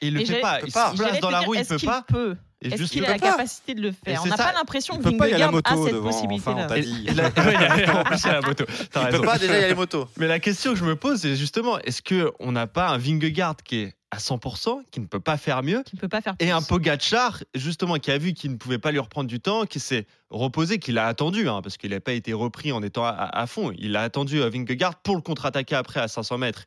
Et 0.00 0.08
il 0.08 0.14
le 0.14 0.22
Et 0.22 0.24
fait 0.26 0.40
pas. 0.40 0.58
Il 0.62 0.72
se 0.72 0.96
place 0.96 1.20
dans 1.20 1.30
la 1.30 1.42
roue, 1.42 1.54
il 1.54 1.64
peut 1.64 1.78
pas. 1.78 2.02
peut? 2.02 2.36
Est-ce 2.60 2.76
juste, 2.76 2.92
qu'il 2.92 3.02
il 3.02 3.06
a 3.06 3.10
la 3.10 3.18
pas. 3.20 3.30
capacité 3.30 3.74
de 3.74 3.82
le 3.82 3.88
Et 3.88 3.92
faire 4.04 4.22
On 4.24 4.26
n'a 4.26 4.36
pas 4.36 4.52
l'impression 4.52 4.98
que 4.98 5.04
la 5.04 5.10
Vingegaard 5.10 5.48
a 5.48 5.52
moto 5.52 5.86
cette 5.86 6.00
possibilité-là. 6.00 6.66
Il 6.78 7.20
a- 7.20 7.30
la 8.32 8.40
moto. 8.40 8.64
Il 8.68 9.08
peut 9.10 9.20
pas, 9.22 9.38
déjà, 9.38 9.56
il 9.58 9.60
y 9.60 9.64
a 9.64 9.68
les 9.68 9.74
motos. 9.76 10.08
Mais 10.16 10.26
la 10.26 10.40
question 10.40 10.72
que 10.72 10.78
je 10.80 10.84
me 10.84 10.96
pose, 10.96 11.20
c'est 11.20 11.36
justement, 11.36 11.78
est-ce 11.78 12.02
qu'on 12.02 12.50
n'a 12.50 12.66
pas 12.66 12.88
un 12.88 12.98
Vingegaard 12.98 13.56
qui 13.64 13.76
est 13.76 13.94
à 14.12 14.18
100%, 14.18 14.82
qui 14.90 15.00
ne 15.00 15.06
peut 15.06 15.20
pas 15.20 15.38
faire 15.38 15.62
mieux, 15.62 15.82
Qui 15.84 15.96
ne 15.96 16.00
peut 16.00 16.08
pas 16.08 16.20
faire 16.20 16.34
et 16.38 16.50
un 16.50 16.60
Pogacar, 16.60 17.42
justement, 17.54 17.96
qui 17.96 18.10
a 18.10 18.18
vu 18.18 18.34
qu'il 18.34 18.52
ne 18.52 18.56
pouvait 18.56 18.78
pas 18.78 18.92
lui 18.92 18.98
reprendre 18.98 19.26
du 19.26 19.40
temps, 19.40 19.64
qui 19.64 19.80
s'est 19.80 20.06
reposé, 20.28 20.78
qu'il 20.78 20.98
a 20.98 21.06
attendu, 21.06 21.48
hein, 21.48 21.62
parce 21.62 21.78
qu'il 21.78 21.92
n'a 21.92 22.00
pas 22.00 22.12
été 22.12 22.34
repris 22.34 22.72
en 22.72 22.82
étant 22.82 23.06
à, 23.06 23.10
à 23.10 23.46
fond. 23.46 23.72
Il 23.78 23.96
a 23.96 24.02
attendu 24.02 24.42
euh, 24.42 24.50
Vingegaard 24.50 24.96
pour 24.96 25.16
le 25.16 25.22
contre-attaquer 25.22 25.76
après 25.76 26.00
à 26.00 26.08
500 26.08 26.36
mètres. 26.36 26.66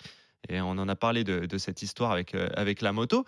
Et 0.49 0.59
on 0.59 0.71
en 0.71 0.89
a 0.89 0.95
parlé 0.95 1.23
de, 1.23 1.45
de 1.45 1.57
cette 1.59 1.83
histoire 1.83 2.11
avec, 2.11 2.33
euh, 2.33 2.49
avec 2.55 2.81
la 2.81 2.91
moto. 2.91 3.25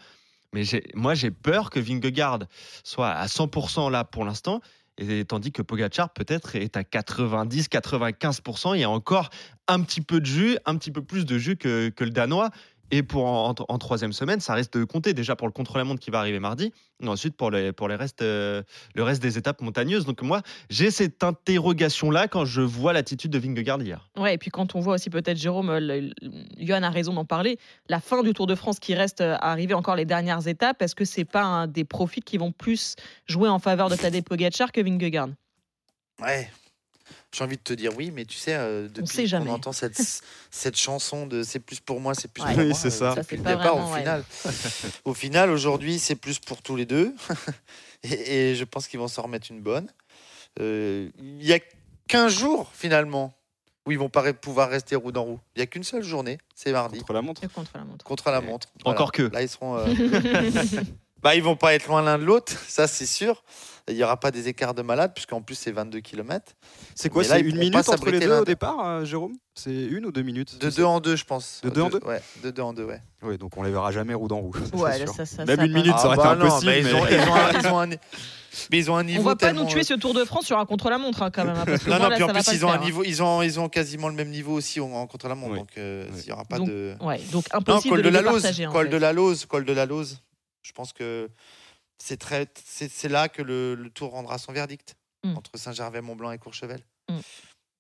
Mais 0.52 0.64
moi, 0.96 1.14
j'ai 1.14 1.30
peur 1.30 1.70
que 1.70 1.80
Vingegaard 1.80 2.40
soit 2.84 3.10
à 3.10 3.28
100% 3.28 3.92
là 3.92 4.04
pour 4.04 4.26
l'instant, 4.26 4.62
et 4.98 5.26
tandis 5.26 5.52
que 5.52 5.62
Pogacar 5.62 6.10
peut-être 6.10 6.56
est 6.56 6.76
à 6.76 6.82
90-95%. 6.82 8.76
Il 8.76 8.82
y 8.82 8.84
a 8.84 8.90
encore 8.90 9.30
un 9.68 9.82
petit 9.82 10.02
peu 10.02 10.20
de 10.20 10.26
jus, 10.26 10.58
un 10.66 10.76
petit 10.76 10.92
peu 10.92 11.04
plus 11.04 11.26
de 11.26 11.38
jus 11.38 11.56
que, 11.56 11.90
que 11.90 12.04
le 12.04 12.10
Danois. 12.10 12.50
Et 12.92 13.04
pour 13.04 13.26
en, 13.26 13.50
en- 13.50 13.56
en 13.68 13.78
troisième 13.78 14.14
semaine, 14.14 14.40
ça 14.40 14.54
reste 14.54 14.78
de 14.78 14.84
compter 14.86 15.14
déjà 15.14 15.36
pour 15.36 15.48
le 15.48 15.52
contre-la-montre 15.52 16.00
qui 16.00 16.10
va 16.10 16.20
arriver 16.20 16.40
mardi, 16.40 16.72
et 17.04 17.08
ensuite 17.08 17.36
pour, 17.36 17.52
les, 17.52 17.74
pour 17.74 17.88
les 17.90 17.96
restes, 17.96 18.22
euh, 18.22 18.64
le 18.96 19.04
reste 19.04 19.22
des 19.22 19.38
étapes 19.38 19.62
montagneuses. 19.62 20.06
Donc 20.06 20.22
moi, 20.22 20.42
j'ai 20.70 20.90
cette 20.90 21.24
interrogation-là 21.24 22.28
quand 22.28 22.46
je 22.46 22.62
vois 22.62 22.94
l'attitude 22.94 23.32
de 23.32 23.40
Vingegaard 23.40 23.82
hier. 23.82 24.10
Ouais, 24.18 24.36
et 24.36 24.38
puis 24.38 24.50
quand 24.52 24.76
on 24.76 24.80
voit 24.80 24.96
aussi 24.96 25.10
peut-être 25.10 25.38
Jérôme, 25.38 25.78
le- 25.78 26.00
le- 26.00 26.14
Johan 26.60 26.84
a 26.84 26.90
raison 26.90 27.14
d'en 27.14 27.26
parler, 27.26 27.58
la 27.90 28.00
fin 28.00 28.24
du 28.24 28.34
Tour 28.34 28.48
de 28.48 28.56
France 28.56 28.80
qui 28.80 28.96
reste 28.96 29.22
euh, 29.22 29.36
à 29.36 29.52
arriver 29.52 29.74
encore 29.74 29.96
les 29.96 30.06
dernières 30.06 30.48
étapes, 30.48 30.82
est-ce 30.82 30.96
que 30.96 31.06
c'est 31.06 31.26
pas 31.26 31.44
un 31.44 31.68
des 31.68 31.84
profits 31.84 32.22
qui 32.22 32.38
vont 32.38 32.52
plus 32.52 32.96
jouer 33.28 33.50
en 33.50 33.60
faveur 33.60 33.90
de 33.90 33.96
Tadej 33.96 34.24
Pogacar 34.24 34.72
que 34.72 34.82
Vingegaard? 34.82 35.30
Ouais. 36.22 36.50
J'ai 37.36 37.44
envie 37.44 37.58
de 37.58 37.62
te 37.62 37.74
dire 37.74 37.92
oui, 37.98 38.10
mais 38.12 38.24
tu 38.26 38.38
sais, 38.38 38.56
euh, 38.56 38.88
depuis 38.88 39.30
qu'on 39.30 39.48
entend 39.50 39.74
cette, 39.74 40.00
cette 40.52 40.78
chanson 40.78 41.28
de 41.28 41.44
c'est 41.44 41.60
plus 41.60 41.80
pour 41.82 42.00
moi, 42.00 42.14
c'est 42.16 42.32
plus 42.32 42.42
Ouais. 42.44 42.54
pour 42.54 42.60
Oui, 42.60 42.70
moi. 42.70 42.78
c'est 42.78 42.88
euh, 42.88 42.92
ça. 42.92 43.16
Ça, 43.16 43.22
depuis 43.22 43.38
le 43.38 43.44
pas 43.44 43.56
départ, 43.56 43.76
vraiment, 43.76 43.90
au 43.90 43.94
ouais. 43.94 44.00
final. 44.00 44.24
au 45.06 45.14
final, 45.14 45.50
aujourd'hui, 45.52 46.00
c'est 46.00 46.16
plus 46.16 46.40
pour 46.40 46.62
tous 46.62 46.76
les 46.78 46.86
deux. 46.86 47.14
et, 48.04 48.52
et 48.52 48.56
je 48.56 48.64
pense 48.64 48.88
qu'ils 48.88 49.00
vont 49.00 49.08
s'en 49.10 49.24
remettre 49.24 49.48
une 49.52 49.62
bonne. 49.62 49.88
Euh, 50.62 51.10
Il 51.20 51.46
y 51.46 51.54
a 51.54 51.60
15 52.08 52.34
jours, 52.34 52.72
finalement, 52.74 53.34
où 53.86 53.92
ils 53.92 54.00
vont 54.00 54.10
pas 54.10 54.34
pouvoir 54.34 54.70
rester 54.70 54.96
roue 54.96 55.12
dans 55.12 55.24
roue. 55.24 55.40
Il 55.56 55.60
y 55.60 55.62
a 55.62 55.66
qu'une 55.66 55.84
seule 55.84 56.04
journée, 56.04 56.38
c'est 56.56 56.72
mardi, 56.72 57.00
Contre 57.00 57.14
la 57.14 57.22
montre. 57.22 57.42
Contre 57.50 57.72
la 57.76 57.84
montre. 57.84 58.06
contre 58.06 58.32
la 58.32 58.42
montre. 58.42 58.68
Voilà. 58.86 58.98
Encore 58.98 59.12
que. 59.12 59.24
Là, 59.24 59.42
ils 59.42 59.50
seront. 59.50 59.78
euh, 59.78 59.86
Bah, 61.24 61.36
ils 61.36 61.44
vont 61.44 61.56
pas 61.56 61.74
être 61.74 61.88
loin 61.88 62.02
l'un 62.02 62.18
de 62.18 62.24
l'autre, 62.24 62.54
ça 62.68 62.88
c'est 62.88 63.06
sûr. 63.06 63.44
Il 63.90 63.96
n'y 63.96 64.04
aura 64.04 64.20
pas 64.20 64.32
des 64.32 64.50
écarts 64.50 64.74
de 64.74 64.82
malade, 64.82 65.14
puisqu'en 65.16 65.42
plus 65.42 65.56
c'est 65.56 65.72
22 65.72 66.02
km. 66.02 66.52
C'est 66.94 67.08
quoi 67.10 67.24
C'est 67.24 67.40
une 67.40 67.58
minute 67.58 67.88
entre 67.88 68.10
les 68.10 68.20
deux 68.20 68.28
l'un 68.28 68.42
au 68.42 68.46
départ, 68.46 68.86
euh, 68.86 69.06
Jérôme? 69.06 69.32
C'est 69.56 69.74
une 69.74 70.06
ou 70.06 70.12
deux 70.12 70.24
minutes? 70.24 70.60
De 70.60 70.70
deux 70.70 70.84
en 70.84 71.00
deux, 71.00 71.16
je 71.16 71.24
pense. 71.24 71.62
De 71.64 71.70
deux 71.70 71.82
en 71.82 71.90
deux? 71.90 72.02
Ouais, 72.06 72.22
de 72.44 72.52
deux 72.52 72.62
en 72.62 72.74
deux, 72.74 72.84
ouais. 72.84 73.02
Oui, 73.24 73.38
donc 73.38 73.56
on 73.56 73.64
les 73.64 73.72
verra 73.72 73.92
jamais 73.94 74.14
roue 74.14 74.28
dans 74.28 74.40
roue. 74.40 74.52
c'est 74.56 74.76
Ouais, 74.76 74.98
sûr. 74.98 75.14
ça, 75.14 75.26
ça, 75.26 75.46
Même 75.46 75.56
ça 75.56 75.64
une 75.66 75.72
minute, 75.72 75.98
ça 75.98 76.08
aurait 76.08 76.16
été 76.18 76.24
bah 76.24 76.36
non, 76.36 76.46
impossible. 76.48 76.72
mais 76.72 76.82
ils, 76.82 76.94
ont, 78.92 78.98
un, 78.98 79.04
niveau 79.04 79.22
On 79.22 79.26
va 79.26 79.36
pas 79.38 79.54
nous 79.54 79.66
tuer 79.66 79.84
ce 79.84 79.94
Tour 79.94 80.14
de 80.14 80.26
France 80.26 80.46
sur 80.46 80.60
un 80.60 80.66
contre-la-montre 80.66 81.22
hein, 81.24 81.32
quand 81.32 81.46
même. 81.46 81.56
hein, 81.56 81.64
parce 81.66 81.84
que 81.84 81.90
Non, 81.90 81.96
moi, 81.98 82.06
non, 82.06 82.10
là, 82.10 82.16
puis 82.16 82.24
en 82.26 82.28
plus, 82.28 82.48
ils 82.54 82.60
le 82.60 82.66
ont, 82.66 82.72
un 82.72 82.74
hein. 82.74 82.80
niveau, 82.84 83.04
ils, 83.06 83.24
ont, 83.24 83.42
ils 83.42 83.58
ont 83.60 83.70
quasiment 83.70 84.10
le 84.10 84.16
même 84.16 84.30
niveau 84.30 84.54
aussi 84.54 84.82
en, 84.82 85.08
contre-la-montre. 85.08 85.56
Donc, 85.56 85.70
euh, 85.78 86.08
il 86.18 86.26
n'y 86.26 86.32
aura 86.34 86.44
pas 86.44 86.60
de. 86.60 86.96
Ouais, 87.00 87.22
donc 87.32 87.46
Non, 87.54 87.60
impossible 87.60 87.96
col 87.96 88.04
de, 88.04 88.10
Lose. 88.10 88.42
partager. 88.42 88.66
Col 88.70 88.90
de 88.90 88.98
la 88.98 89.14
Lose. 89.14 89.46
Col 89.46 89.64
de 89.64 89.72
la 89.74 89.86
Lose. 89.86 90.20
Je 90.68 90.74
pense 90.74 90.94
que 90.94 91.30
c'est 91.98 92.18
très, 92.18 92.48
c'est 92.64 92.92
c'est 92.92 93.10
là 93.10 93.30
que 93.30 93.42
le, 93.42 93.76
le 93.76 93.90
tour 93.90 94.12
rendra 94.12 94.38
son 94.38 94.52
verdict. 94.52 94.96
Mm. 95.24 95.36
Entre 95.38 95.58
Saint-Gervais, 95.58 96.02
Mont-Blanc 96.02 96.32
et 96.32 96.38
Courchevel. 96.38 96.82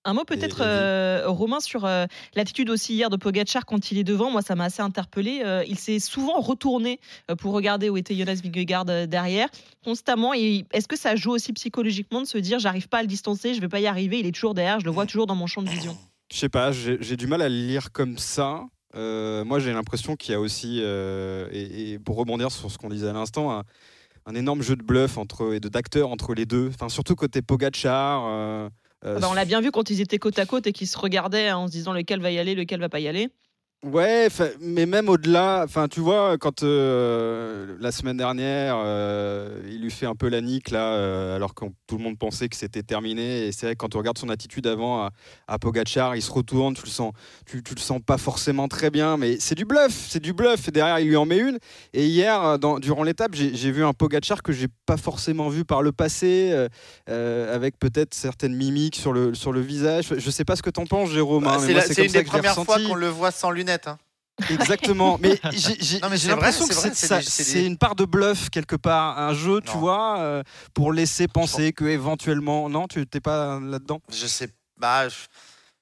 Un 0.05 0.13
mot 0.13 0.23
peut-être, 0.23 0.61
euh, 0.61 1.23
Romain, 1.27 1.59
sur 1.59 1.83
euh, 1.83 2.05
l'attitude 2.33 2.69
aussi 2.69 2.93
hier 2.93 3.09
de 3.09 3.17
Pogacar 3.17 3.65
quand 3.65 3.91
il 3.91 3.97
est 3.97 4.05
devant. 4.05 4.31
Moi, 4.31 4.41
ça 4.41 4.55
m'a 4.55 4.65
assez 4.65 4.81
interpellé. 4.81 5.41
Euh, 5.43 5.65
il 5.67 5.77
s'est 5.77 5.99
souvent 5.99 6.39
retourné 6.39 7.01
euh, 7.29 7.35
pour 7.35 7.53
regarder 7.53 7.89
où 7.89 7.97
était 7.97 8.15
Jonas 8.15 8.39
Vingegaard 8.41 8.85
derrière, 8.85 9.49
constamment. 9.83 10.33
Et 10.33 10.65
Est-ce 10.71 10.87
que 10.87 10.97
ça 10.97 11.17
joue 11.17 11.31
aussi 11.31 11.51
psychologiquement 11.51 12.21
de 12.21 12.25
se 12.25 12.37
dire 12.37 12.57
j'arrive 12.57 12.87
pas 12.87 12.99
à 12.99 13.01
le 13.01 13.09
distancer, 13.09 13.53
je 13.53 13.59
vais 13.59 13.67
pas 13.67 13.81
y 13.81 13.87
arriver, 13.87 14.19
il 14.19 14.25
est 14.25 14.31
toujours 14.31 14.53
derrière, 14.53 14.79
je 14.79 14.85
le 14.85 14.91
vois 14.91 15.05
toujours 15.05 15.27
dans 15.27 15.35
mon 15.35 15.45
champ 15.45 15.61
de 15.61 15.69
vision? 15.69 15.97
Je 16.31 16.37
sais 16.37 16.49
pas, 16.49 16.71
j'ai 16.71 16.97
j'ai 17.01 17.17
du 17.17 17.27
mal 17.27 17.41
à 17.41 17.49
le 17.49 17.55
lire 17.55 17.91
comme 17.91 18.17
ça. 18.17 18.65
Euh, 18.97 19.45
moi, 19.45 19.59
j'ai 19.59 19.71
l'impression 19.73 20.15
qu'il 20.15 20.31
y 20.31 20.35
a 20.35 20.39
aussi, 20.39 20.79
euh, 20.81 21.47
et, 21.51 21.91
et 21.93 21.99
pour 21.99 22.15
rebondir 22.17 22.51
sur 22.51 22.71
ce 22.71 22.77
qu'on 22.77 22.89
disait 22.89 23.07
à 23.09 23.13
l'instant, 23.13 23.51
un, 23.51 23.63
un 24.25 24.35
énorme 24.35 24.61
jeu 24.61 24.75
de 24.75 24.83
bluff 24.83 25.17
entre, 25.17 25.53
et 25.53 25.59
de 25.59 25.69
d'acteurs 25.69 26.09
entre 26.09 26.33
les 26.33 26.45
deux. 26.45 26.69
Enfin, 26.73 26.89
surtout 26.89 27.15
côté 27.15 27.41
Pogachar. 27.41 28.25
euh, 28.25 28.69
euh, 29.05 29.15
Ah 29.17 29.19
bah, 29.19 29.27
On 29.29 29.33
l'a 29.33 29.45
bien 29.45 29.61
vu 29.61 29.71
quand 29.71 29.89
ils 29.89 30.01
étaient 30.01 30.17
côte 30.17 30.39
à 30.39 30.45
côte 30.45 30.67
et 30.67 30.73
qu'ils 30.73 30.87
se 30.87 30.97
regardaient 30.97 31.51
en 31.51 31.67
se 31.67 31.71
disant 31.71 31.93
lequel 31.93 32.19
va 32.21 32.31
y 32.31 32.39
aller, 32.39 32.55
lequel 32.55 32.79
va 32.79 32.89
pas 32.89 32.99
y 32.99 33.07
aller. 33.07 33.29
Ouais, 33.85 34.27
mais 34.59 34.87
même 34.87 35.07
au-delà, 35.07 35.61
enfin, 35.63 35.87
tu 35.87 35.99
vois, 35.99 36.37
quand 36.39 36.63
euh, 36.63 37.77
la 37.79 37.91
semaine 37.91 38.17
dernière, 38.17 38.75
euh, 38.83 39.59
il 39.69 39.81
lui 39.83 39.91
fait 39.91 40.07
un 40.07 40.15
peu 40.15 40.29
la 40.29 40.41
nique 40.41 40.71
là, 40.71 40.95
euh, 40.95 41.35
alors 41.35 41.53
que 41.53 41.65
tout 41.85 41.97
le 41.99 42.03
monde 42.03 42.17
pensait 42.17 42.49
que 42.49 42.55
c'était 42.55 42.81
terminé. 42.81 43.45
Et 43.45 43.51
c'est 43.51 43.67
vrai 43.67 43.75
que 43.75 43.77
quand 43.77 43.93
on 43.95 43.99
regarde 43.99 44.17
son 44.17 44.29
attitude 44.29 44.65
avant 44.65 45.03
à, 45.03 45.11
à 45.47 45.59
Pogachar, 45.59 46.15
il 46.15 46.23
se 46.23 46.31
retourne, 46.31 46.73
tu 46.73 46.81
le 46.85 46.89
sens, 46.89 47.13
tu, 47.45 47.61
tu 47.61 47.75
le 47.75 47.79
sens 47.79 48.01
pas 48.03 48.17
forcément 48.17 48.67
très 48.67 48.89
bien, 48.89 49.15
mais 49.15 49.37
c'est 49.39 49.53
du 49.55 49.63
bluff, 49.63 50.07
c'est 50.09 50.21
du 50.23 50.33
bluff. 50.33 50.67
Et 50.67 50.71
derrière, 50.71 50.97
il 50.99 51.07
lui 51.07 51.15
en 51.15 51.27
met 51.27 51.37
une. 51.37 51.59
Et 51.93 52.07
hier, 52.07 52.57
dans- 52.57 52.79
durant 52.79 53.03
l'étape, 53.03 53.35
j'ai 53.35 53.71
vu 53.71 53.85
un 53.85 53.93
Pogachar 53.93 54.41
que 54.41 54.53
j'ai 54.53 54.67
pas 54.87 54.97
forcément 54.97 55.49
vu 55.49 55.65
par 55.65 55.83
le 55.83 55.91
passé, 55.91 56.51
avec 57.07 57.77
peut-être 57.77 58.15
certaines 58.15 58.55
mimiques 58.55 58.95
sur 58.95 59.13
le 59.13 59.35
sur 59.35 59.51
le 59.51 59.61
visage. 59.61 60.13
Je 60.17 60.31
sais 60.31 60.45
pas 60.45 60.55
ce 60.55 60.63
que 60.63 60.71
t'en 60.71 60.87
penses, 60.87 61.11
Jérôme. 61.11 61.43
Bah, 61.43 61.57
hein, 61.59 61.65
mais 61.67 61.79
c'est 61.81 62.05
une 62.05 62.11
des 62.11 62.23
premières 62.23 62.55
fois 62.55 62.77
qu'on 62.79 62.95
le 62.95 63.07
voit 63.07 63.29
sans 63.31 63.51
lunettes. 63.67 63.87
hein. 63.87 63.97
Exactement, 64.51 65.17
mais 65.19 65.39
j'ai 65.51 65.99
l'impression 66.29 66.67
que 66.67 66.73
c'est 67.23 67.65
une 67.65 67.77
part 67.77 67.95
de 67.95 68.05
bluff 68.05 68.49
quelque 68.51 68.75
part, 68.75 69.17
un 69.17 69.33
jeu, 69.33 69.61
tu 69.61 69.71
vois, 69.79 70.19
euh, 70.19 70.43
pour 70.75 70.93
laisser 70.93 71.27
penser 71.27 71.73
que 71.73 71.85
éventuellement, 71.85 72.69
non, 72.69 72.87
tu 72.87 73.05
t'es 73.07 73.19
pas 73.19 73.59
là-dedans? 73.59 73.99
Je 74.09 74.27
sais. 74.27 74.49
Bah, 74.77 75.09
je- 75.09 75.15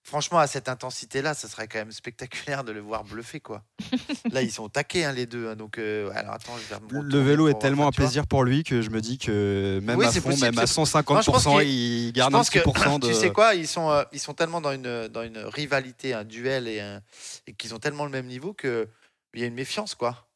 franchement, 0.05 0.38
à 0.39 0.45
cette 0.47 0.69
intensité-là, 0.69 1.33
ça 1.33 1.47
serait 1.50 1.67
quand 1.67 1.79
même 1.79 1.91
spectaculaire 1.91 2.63
de 2.63 2.71
le 2.71 2.79
voir 2.79 3.03
bluffer, 3.03 3.39
quoi. 3.39 3.63
là, 4.31 4.41
ils 4.43 4.51
sont 4.51 4.69
taqués, 4.69 5.03
hein, 5.03 5.12
les 5.12 5.25
deux. 5.25 5.50
hein, 5.50 5.55
donc, 5.55 5.77
euh, 5.79 6.09
alors 6.13 6.35
attends, 6.35 6.53
je 6.57 6.74
vais 6.75 6.79
me 6.79 7.01
Le 7.01 7.19
vélo 7.19 7.47
est 7.47 7.59
tellement 7.59 7.88
enfin, 7.88 8.01
un 8.03 8.05
plaisir 8.05 8.27
pour 8.27 8.43
lui 8.43 8.63
que 8.63 8.81
je 8.81 8.89
me 8.91 9.01
dis 9.01 9.17
que 9.17 9.79
même 9.83 9.97
Oui, 9.97 10.05
à 10.05 10.12
c'est 10.12 10.21
fond, 10.21 10.29
possible, 10.29 10.45
même 10.51 10.59
à 10.59 10.67
c'est- 10.67 10.74
150%, 10.79 11.13
Moi, 11.13 11.21
je 11.21 11.31
pense 11.31 11.43
qu'il- 11.43 11.69
il 11.69 12.07
Je 12.09 12.13
garde 12.13 12.35
un 12.35 12.43
petit 12.43 12.51
que, 12.51 12.59
de. 13.00 13.07
tu 13.07 13.13
sais 13.13 13.31
quoi, 13.31 13.55
ils 13.55 13.67
sont, 13.67 13.89
euh, 13.89 14.03
ils 14.13 14.19
sont 14.19 14.33
tellement 14.35 14.62
dans 14.62 14.71
une, 14.71 15.07
dans 15.07 15.24
une 15.24 15.39
rivalité, 15.39 16.13
un 16.13 16.24
duel 16.24 16.67
et, 16.67 16.79
un- 16.79 17.01
et 17.47 17.53
qu'ils 17.53 17.74
ont 17.74 17.79
tellement 17.79 18.05
le 18.05 18.12
même 18.12 18.27
niveau 18.27 18.53
que 18.53 18.88
il 19.33 19.41
y 19.41 19.43
a 19.43 19.47
une 19.47 19.53
méfiance, 19.55 19.95
quoi. 19.95 20.29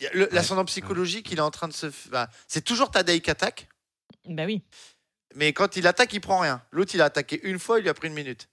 Ouais. 0.00 0.28
L'ascendant 0.30 0.64
psychologique, 0.64 1.30
il 1.32 1.38
est 1.38 1.42
en 1.42 1.50
train 1.50 1.68
de 1.68 1.72
se. 1.72 1.86
enfin, 1.86 2.28
c'est 2.48 2.62
toujours 2.64 2.90
Tadej 2.90 3.20
qui 3.20 3.30
attaque, 3.30 3.68
Bah 4.28 4.44
oui. 4.46 4.62
mais 5.34 5.52
quand 5.52 5.76
il 5.76 5.86
attaque, 5.86 6.12
il 6.12 6.20
prend 6.20 6.38
rien. 6.38 6.62
L'autre, 6.70 6.94
il 6.94 7.00
a 7.02 7.06
attaqué 7.06 7.40
une 7.44 7.58
fois, 7.58 7.78
il 7.78 7.82
lui 7.82 7.88
a 7.88 7.94
pris 7.94 8.08
une 8.08 8.14
minute. 8.14 8.48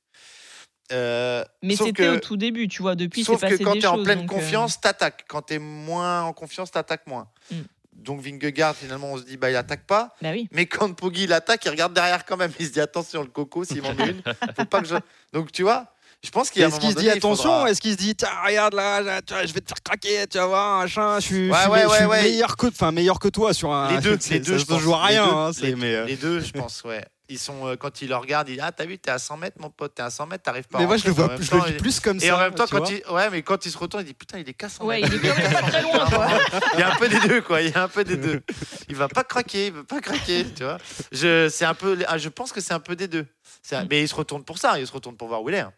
Euh, 0.93 1.43
Mais 1.61 1.75
c'était 1.75 2.07
au 2.07 2.19
tout 2.19 2.37
début, 2.37 2.67
tu 2.67 2.81
vois. 2.81 2.95
Depuis, 2.95 3.23
c'est 3.23 3.31
Sauf 3.31 3.41
passé 3.41 3.57
que 3.57 3.63
quand 3.63 3.73
des 3.73 3.79
tu 3.79 3.85
es 3.85 3.89
en 3.89 3.95
choses, 3.95 4.03
pleine 4.05 4.21
donc, 4.21 4.31
euh, 4.31 4.35
confiance, 4.35 4.79
t'attaques. 4.79 5.25
Quand 5.27 5.41
tu 5.41 5.55
es 5.55 5.59
moins 5.59 6.21
en 6.23 6.33
confiance, 6.33 6.71
t'attaques 6.71 7.07
moins. 7.07 7.27
Mm. 7.51 7.55
Donc 7.95 8.21
Vingegaard, 8.21 8.75
finalement, 8.75 9.13
on 9.13 9.17
se 9.17 9.23
dit, 9.23 9.37
bah, 9.37 9.49
il 9.49 9.55
attaque 9.55 9.85
pas. 9.85 10.15
Bah 10.21 10.29
oui. 10.33 10.47
Mais 10.51 10.65
quand 10.65 10.91
Poggi 10.93 11.25
l'attaque, 11.27 11.63
il 11.65 11.69
regarde 11.69 11.93
derrière 11.93 12.25
quand 12.25 12.37
même. 12.37 12.51
Il 12.59 12.65
se 12.67 12.71
dit, 12.71 12.79
attention, 12.81 13.21
le 13.21 13.29
coco, 13.29 13.63
s'il 13.63 13.81
m'en 13.81 13.93
met 13.93 14.09
une, 14.09 14.21
faut 14.55 14.65
pas 14.65 14.81
que 14.81 14.87
je. 14.87 14.95
Donc 15.33 15.51
tu 15.51 15.63
vois, 15.63 15.85
je 16.23 16.29
pense 16.29 16.49
qu'il 16.49 16.61
y 16.61 16.63
a 16.63 16.67
un 16.67 16.69
Est-ce 16.71 16.79
qu'il 16.79 16.91
se 16.91 16.95
dit 16.95 17.09
attention 17.09 17.49
faudra- 17.51 17.69
Est-ce 17.71 17.79
qu'il 17.81 17.91
se 17.91 17.97
dit 17.97 18.15
regarde 18.45 18.73
là, 18.73 18.99
là, 19.01 19.21
tu 19.21 19.33
vois, 19.33 19.45
je 19.45 19.53
vais 19.53 19.61
te 19.61 19.67
faire 19.69 19.81
craquer, 19.83 20.25
tu 20.27 20.37
vas 20.37 20.47
voir 20.47 20.79
machin, 20.81 21.19
je 21.19 21.25
suis, 21.25 21.47
je 21.47 21.51
Ouais, 21.53 21.59
suis 21.61 21.69
ouais, 21.71 21.83
je 21.89 21.95
suis 21.95 22.05
ouais, 22.05 22.21
meilleur 22.23 22.57
que 22.57 22.67
enfin 22.67 22.91
meilleur 22.91 23.19
que 23.19 23.27
toi 23.29 23.53
sur 23.53 23.71
un 23.71 23.91
Les 23.95 23.99
deux, 24.01 24.17
les 24.31 24.39
deux, 24.39 24.53
ça 24.53 24.57
je 24.57 24.65
pense. 24.65 24.81
joue 24.81 24.93
à 24.95 24.99
Les 25.09 25.15
rien 25.15 25.27
deux, 25.27 25.33
hein, 25.33 25.51
c'est- 25.53 25.61
les, 25.67 25.75
mais 25.75 25.93
euh, 25.95 26.05
les 26.05 26.15
deux, 26.17 26.39
je 26.39 26.51
pense, 26.51 26.83
ouais. 26.85 27.05
Ils 27.33 27.39
sont 27.39 27.67
euh, 27.67 27.75
quand 27.75 28.01
ils 28.01 28.09
le 28.09 28.15
regardent, 28.15 28.47
ils 28.49 28.53
disent, 28.53 28.63
ah 28.65 28.71
t'as 28.71 28.85
vu, 28.85 28.97
t'es 28.99 29.09
à 29.11 29.17
100 29.17 29.37
mètres, 29.37 29.57
mon 29.59 29.69
pote, 29.69 29.95
t'es 29.95 30.03
à 30.03 30.09
100 30.09 30.27
mètres, 30.27 30.43
t'arrives 30.43 30.67
pas. 30.67 30.77
à 30.77 30.81
mais 30.81 30.87
moi 30.87 30.97
je 30.97 31.05
le 31.05 31.11
vois 31.11 31.35
je 31.39 31.55
le 31.55 31.61
dis 31.71 31.73
plus 31.77 31.99
comme 31.99 32.19
ça 32.19 32.25
Et 32.25 32.31
en 32.31 32.37
même 32.37 32.53
temps, 32.53 32.65
quand 32.69 32.89
il, 32.89 33.01
ouais, 33.11 33.29
mais 33.31 33.41
quand 33.41 33.65
il 33.65 33.71
se 33.71 33.77
retourne, 33.77 34.03
il 34.03 34.05
dit 34.05 34.13
putain, 34.13 34.39
il 34.39 34.47
est 34.47 34.53
qu'à 34.53 34.69
100 34.69 34.85
Ouais, 34.85 35.01
mètres. 35.01 35.13
il 35.15 35.25
est 35.25 35.29
quand 35.29 35.37
même 35.41 35.53
pas 35.53 35.61
très 35.61 35.81
loin, 35.81 36.05
quoi. 36.09 36.27
Il 36.75 36.79
y 36.79 36.83
a 36.83 36.93
un 36.93 36.95
peu 36.95 37.09
des 37.09 37.19
deux, 37.19 37.41
quoi. 37.41 37.61
Il 37.61 37.69
y 37.69 37.73
a 37.73 37.83
un 37.83 37.87
peu 37.87 38.03
des 38.03 38.17
deux. 38.17 38.41
Il 38.89 38.95
va 38.95 39.07
pas 39.07 39.23
craquer, 39.23 39.67
il 39.67 39.73
va 39.73 39.83
pas 39.83 39.99
craquer, 40.01 40.45
tu 40.55 40.63
vois. 40.63 40.77
Je, 41.11 41.49
c'est 41.49 41.65
un 41.65 41.73
peu, 41.73 41.97
ah, 42.07 42.17
je 42.17 42.29
pense 42.29 42.51
que 42.51 42.61
c'est 42.61 42.73
un 42.73 42.79
peu 42.79 42.95
des 42.95 43.07
deux. 43.07 43.25
Un-. 43.71 43.85
Mais 43.89 44.01
il 44.03 44.07
se 44.07 44.15
retourne 44.15 44.43
pour 44.43 44.57
ça. 44.57 44.79
Il 44.79 44.85
se 44.87 44.91
retourne 44.91 45.15
pour 45.17 45.27
voir 45.27 45.41
où 45.41 45.49
il 45.49 45.55
est. 45.55 45.59
hein. 45.59 45.73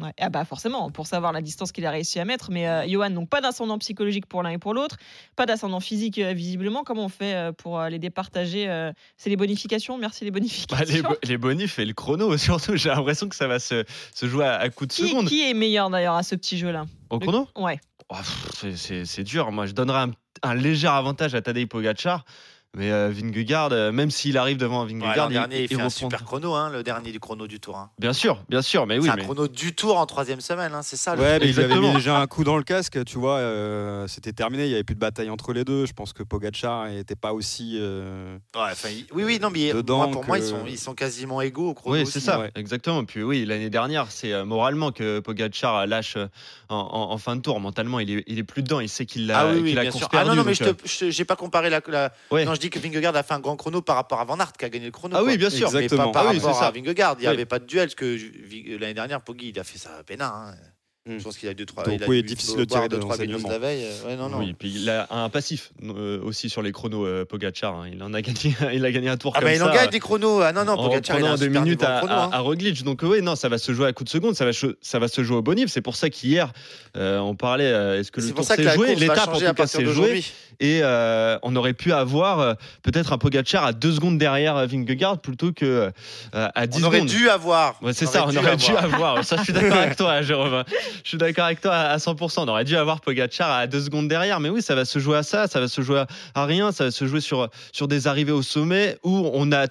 Ouais. 0.00 0.12
Ah 0.20 0.28
bah 0.28 0.44
forcément, 0.44 0.90
pour 0.90 1.06
savoir 1.06 1.32
la 1.32 1.40
distance 1.40 1.70
qu'il 1.72 1.86
a 1.86 1.90
réussi 1.90 2.18
à 2.18 2.24
mettre. 2.24 2.50
Mais 2.50 2.68
euh, 2.68 2.86
Johan, 2.88 3.10
donc 3.10 3.28
pas 3.28 3.40
d'ascendant 3.40 3.78
psychologique 3.78 4.26
pour 4.26 4.42
l'un 4.42 4.50
et 4.50 4.58
pour 4.58 4.74
l'autre, 4.74 4.96
pas 5.36 5.46
d'ascendant 5.46 5.80
physique 5.80 6.18
euh, 6.18 6.32
visiblement. 6.32 6.82
Comment 6.84 7.04
on 7.04 7.08
fait 7.08 7.34
euh, 7.34 7.52
pour 7.52 7.78
euh, 7.78 7.88
les 7.88 7.98
départager 7.98 8.66
C'est 9.16 9.30
les 9.30 9.36
bonifications 9.36 9.96
Merci 9.98 10.24
les 10.24 10.30
Bah, 10.30 10.38
bonifications. 10.40 10.94
les, 10.94 11.02
bo- 11.02 11.16
les 11.22 11.38
bonifs 11.38 11.78
et 11.78 11.84
le 11.84 11.92
chrono, 11.94 12.36
surtout, 12.38 12.76
j'ai 12.76 12.88
l'impression 12.88 13.28
que 13.28 13.36
ça 13.36 13.46
va 13.46 13.58
se, 13.58 13.84
se 14.14 14.26
jouer 14.26 14.44
à, 14.46 14.56
à 14.58 14.68
coups 14.70 14.88
de 14.96 15.02
qui, 15.02 15.08
seconde. 15.08 15.28
qui 15.28 15.48
est 15.48 15.54
meilleur 15.54 15.90
d'ailleurs 15.90 16.14
à 16.14 16.22
ce 16.22 16.34
petit 16.34 16.58
jeu-là? 16.58 16.84
Au 17.10 17.18
chrono? 17.18 17.48
Ouais. 17.56 17.78
Oh, 18.10 18.16
C'est 18.76 19.22
dur. 19.22 19.50
Moi, 19.52 19.66
je 19.66 19.72
donnerais 19.72 20.00
un, 20.00 20.10
un 20.42 20.54
léger 20.54 20.88
avantage 20.88 21.34
à 21.34 21.40
Tadej 21.42 21.66
Pogacar. 21.68 22.24
Mais 22.76 22.90
euh, 22.90 23.10
Vingegaard, 23.10 23.70
euh, 23.72 23.92
même 23.92 24.10
s'il 24.10 24.36
arrive 24.36 24.56
devant 24.56 24.80
un 24.82 24.84
Ouais, 24.86 24.92
Vingegaard, 24.92 25.16
L'an 25.16 25.28
dernier, 25.30 25.62
il, 25.62 25.68
fait 25.68 25.74
un 25.74 25.78
reprend- 25.84 25.90
super 25.90 26.24
chrono, 26.24 26.54
hein, 26.54 26.70
le 26.70 26.82
dernier 26.82 27.12
du 27.12 27.20
chrono 27.20 27.46
du 27.46 27.60
tour. 27.60 27.76
hein. 27.76 27.90
Bien 27.98 28.12
sûr, 28.12 28.42
bien 28.48 28.62
sûr, 28.62 28.86
mais 28.86 28.98
oui. 28.98 29.04
c'est 29.04 29.10
un 29.10 29.16
mais- 29.16 29.22
chrono 29.22 29.46
du 29.48 29.74
tour 29.74 29.96
en 29.98 30.06
troisième 30.06 30.40
semaine, 30.40 30.72
hein, 30.74 30.82
c'est 30.82 30.96
ça. 30.96 31.14
le 31.14 31.22
Ouais, 31.22 31.38
mais 31.38 31.48
il 31.50 31.60
avait 31.60 31.78
mis 31.78 31.92
déjà 31.92 32.18
un 32.18 32.26
coup 32.26 32.42
dans 32.42 32.56
le 32.56 32.64
casque, 32.64 33.04
tu 33.04 33.18
vois, 33.18 33.36
euh, 33.38 34.06
c'était 34.08 34.32
terminé, 34.32 34.64
il 34.64 34.70
y 34.70 34.74
avait 34.74 34.82
plus 34.84 34.94
de 34.96 35.00
bataille 35.00 35.30
entre 35.30 35.52
les 35.52 35.64
deux. 35.64 35.86
Je 35.86 35.92
pense 35.92 36.12
que 36.12 36.22
Pogacar 36.24 36.88
n'était 36.88 37.14
pas 37.16 37.32
aussi. 37.32 37.76
euh, 37.80 38.36
Ouais, 38.56 38.62
enfin, 38.72 38.88
il- 38.90 39.06
oui, 39.12 39.24
oui, 39.24 39.38
non, 39.40 39.50
mais 39.50 39.72
Dedans 39.72 39.98
moi, 39.98 40.10
pour 40.10 40.24
moi, 40.26 40.38
ils 40.38 40.44
sont, 40.44 40.64
ils 40.66 40.78
sont 40.78 40.94
quasiment 40.94 41.40
égaux 41.42 41.70
au 41.70 41.74
chrono. 41.74 41.96
Oui, 41.96 42.06
c'est 42.06 42.20
ça, 42.20 42.40
ouais. 42.40 42.50
exactement. 42.56 43.04
Puis 43.04 43.22
oui, 43.22 43.44
l'année 43.44 43.70
dernière, 43.70 44.06
c'est 44.10 44.44
moralement 44.44 44.90
que 44.90 45.20
Pogacar 45.20 45.86
lâche 45.86 46.16
en, 46.68 46.76
en- 46.76 47.12
en 47.12 47.18
fin 47.18 47.36
de 47.36 47.40
tour. 47.42 47.60
Mentalement, 47.60 48.00
il 48.00 48.10
est, 48.10 48.24
il 48.26 48.38
est 48.38 48.44
plus 48.44 48.62
dedans. 48.62 48.80
Il 48.80 48.88
sait 48.88 49.06
qu'il 49.06 49.30
a, 49.30 49.38
Ah 49.40 49.46
oui, 49.52 49.60
oui, 49.62 49.68
qu'il 49.70 49.78
a 49.78 49.86
course. 49.90 50.08
Ah 50.12 50.24
non, 50.24 50.34
non, 50.34 50.44
mais 50.44 50.54
donc, 50.54 50.76
je 50.84 51.10
j'ai 51.10 51.24
pas 51.24 51.36
comparé 51.36 51.70
la, 51.70 51.80
la- 51.88 52.12
ouais. 52.30 52.44
Non, 52.44 52.54
je 52.54 52.60
dis 52.64 52.70
que 52.70 52.78
Vingegaard 52.78 53.14
a 53.16 53.22
fait 53.22 53.34
un 53.34 53.40
grand 53.40 53.56
chrono 53.56 53.80
par 53.82 53.96
rapport 53.96 54.20
à 54.20 54.24
Van 54.24 54.38
Aert 54.38 54.52
qui 54.58 54.64
a 54.64 54.68
gagné 54.68 54.86
le 54.86 54.90
chrono. 54.92 55.14
Ah 55.16 55.22
oui, 55.22 55.30
quoi. 55.30 55.36
bien 55.36 55.50
sûr. 55.50 55.68
Mais 55.68 55.72
pas 55.72 55.82
Exactement. 55.84 56.12
par 56.12 56.26
Ah 56.26 56.30
oui, 56.30 56.38
rapport 56.38 56.54
c'est 56.54 56.60
ça. 56.60 56.66
à 56.66 56.70
Vingegaard. 56.70 57.16
Il 57.18 57.22
n'y 57.22 57.28
Oui. 57.28 57.32
avait 57.34 57.46
pas 57.46 57.58
de 57.58 57.66
duel, 57.66 57.86
parce 57.86 57.94
que 57.94 58.04
Vi- 58.14 58.76
l'année 58.78 58.94
dernière, 58.94 59.20
Poggi, 59.20 59.50
il 59.54 59.58
a 59.58 59.64
fait 59.64 59.78
ça 59.78 59.90
à 59.98 60.02
peine. 60.02 60.22
Hein. 60.22 60.54
Mm. 61.06 61.18
Je 61.18 61.22
pense 61.24 61.36
qu'il 61.36 61.46
a 61.50 61.52
deux, 61.52 61.66
trois. 61.66 61.84
Donc 61.84 61.96
il 61.98 62.02
a 62.02 62.08
oui, 62.08 62.22
dû 62.22 62.28
difficile 62.28 62.56
de 62.56 62.64
tirer 62.64 62.88
deux, 62.88 62.96
de 62.96 63.02
trois 63.02 63.18
la 63.18 63.58
veille. 63.58 63.84
euh, 63.84 64.06
Ouais, 64.06 64.16
non, 64.16 64.30
non. 64.30 64.38
Oui, 64.38 64.54
puis 64.58 64.72
il 64.74 64.88
a 64.88 65.06
un 65.10 65.28
passif 65.28 65.70
euh, 65.82 66.18
aussi 66.22 66.48
sur 66.48 66.62
les 66.62 66.72
chronos, 66.72 67.04
euh, 67.04 67.26
Pogacar. 67.26 67.74
hein. 67.74 67.90
Il 67.92 68.02
en 68.02 68.14
a 68.14 68.22
gagné, 68.22 68.54
il 68.72 68.82
a 68.82 68.90
gagné 68.90 69.10
un 69.10 69.18
tour 69.18 69.32
Ah, 69.34 69.40
comme 69.40 69.48
bah, 69.50 69.52
il 69.54 69.58
ça. 69.58 69.70
en 69.70 69.74
gagne 69.74 69.90
des 69.90 70.00
chronos. 70.00 70.40
Ah 70.40 70.52
non, 70.54 70.64
non, 70.64 70.72
en 70.72 70.84
Pogacar, 70.84 71.16
il 71.16 71.20
prenant 71.20 71.32
a 71.32 71.36
un 71.36 71.38
deux 71.38 71.48
minutes 71.48 71.80
niveau 71.82 71.84
en 71.92 71.94
à, 71.94 71.98
chrono. 71.98 72.12
hein. 72.14 72.30
à 72.32 72.38
Roglic. 72.38 72.82
Donc 72.84 73.00
oui, 73.02 73.20
non, 73.20 73.36
ça 73.36 73.50
va 73.50 73.58
se 73.58 73.70
jouer 73.74 73.86
à 73.88 73.92
coup 73.92 74.04
de 74.04 74.08
seconde, 74.08 74.34
ça 74.34 74.46
va, 74.46 74.52
ça 74.80 74.98
va 74.98 75.08
se 75.08 75.22
jouer 75.22 75.36
au 75.36 75.42
bonif. 75.42 75.68
C'est 75.68 75.82
pour 75.82 75.94
ça 75.94 76.08
qu'hier, 76.08 76.50
euh, 76.96 77.18
on 77.18 77.34
parlait, 77.36 77.66
euh, 77.70 78.00
est-ce 78.00 78.10
que 78.10 78.22
le 78.22 78.26
C'est 78.28 78.32
pour 78.32 78.40
tour 78.40 78.46
ça 78.48 78.56
que 78.56 78.62
s'est 78.62 78.68
la 78.68 78.74
joué? 78.74 78.94
L'étape 78.94 79.28
en 79.28 79.38
tout 79.38 79.52
cas 79.54 79.66
s'est 79.66 79.84
jouée. 79.84 80.24
Et 80.60 80.80
euh, 80.82 81.38
on 81.42 81.54
aurait 81.56 81.72
pu 81.74 81.92
avoir 81.92 82.40
euh, 82.40 82.54
peut-être 82.82 83.12
un 83.12 83.18
Pogacar 83.18 83.64
à 83.64 83.72
deux 83.72 83.92
secondes 83.92 84.18
derrière 84.18 84.56
euh, 84.56 84.66
Vingegaard 84.66 85.18
plutôt 85.18 85.52
que 85.52 85.90
euh, 86.34 86.48
à 86.54 86.66
10 86.66 86.82
On 86.82 86.86
aurait 86.86 86.96
secondes. 86.98 87.08
dû 87.10 87.28
avoir. 87.28 87.74
Ouais, 87.82 87.92
c'est 87.92 88.06
ça, 88.06 88.24
on 88.26 88.36
aurait 88.36 88.56
dû 88.56 88.76
avoir. 88.76 89.24
Ça, 89.24 89.36
je 89.38 89.42
suis 89.44 89.52
d'accord 89.52 89.78
avec 89.78 89.96
toi, 89.96 90.22
Jérôme. 90.22 90.64
Je 91.02 91.08
suis 91.08 91.18
d'accord 91.18 91.44
avec 91.46 91.60
toi 91.60 91.72
à 91.74 91.96
100%. 91.96 92.40
On 92.40 92.48
aurait 92.48 92.64
dû 92.64 92.76
avoir 92.76 93.00
Pogacar 93.00 93.50
à 93.50 93.66
deux 93.66 93.80
secondes 93.80 94.08
derrière. 94.08 94.40
Mais 94.40 94.48
oui, 94.48 94.62
ça 94.62 94.74
va 94.74 94.84
se 94.84 94.98
jouer 94.98 95.16
à 95.18 95.22
ça. 95.22 95.46
Ça 95.46 95.60
va 95.60 95.68
se 95.68 95.80
jouer 95.82 96.00
à- 96.00 96.06
à 96.34 96.44
rien. 96.46 96.72
Ça 96.72 96.84
va 96.84 96.90
se 96.90 97.06
jouer 97.06 97.20
sur, 97.20 97.48
sur 97.72 97.88
des 97.88 98.06
arrivées 98.06 98.32
au 98.32 98.42
sommet 98.42 98.98
où 99.02 99.30
on 99.32 99.52
a 99.52 99.66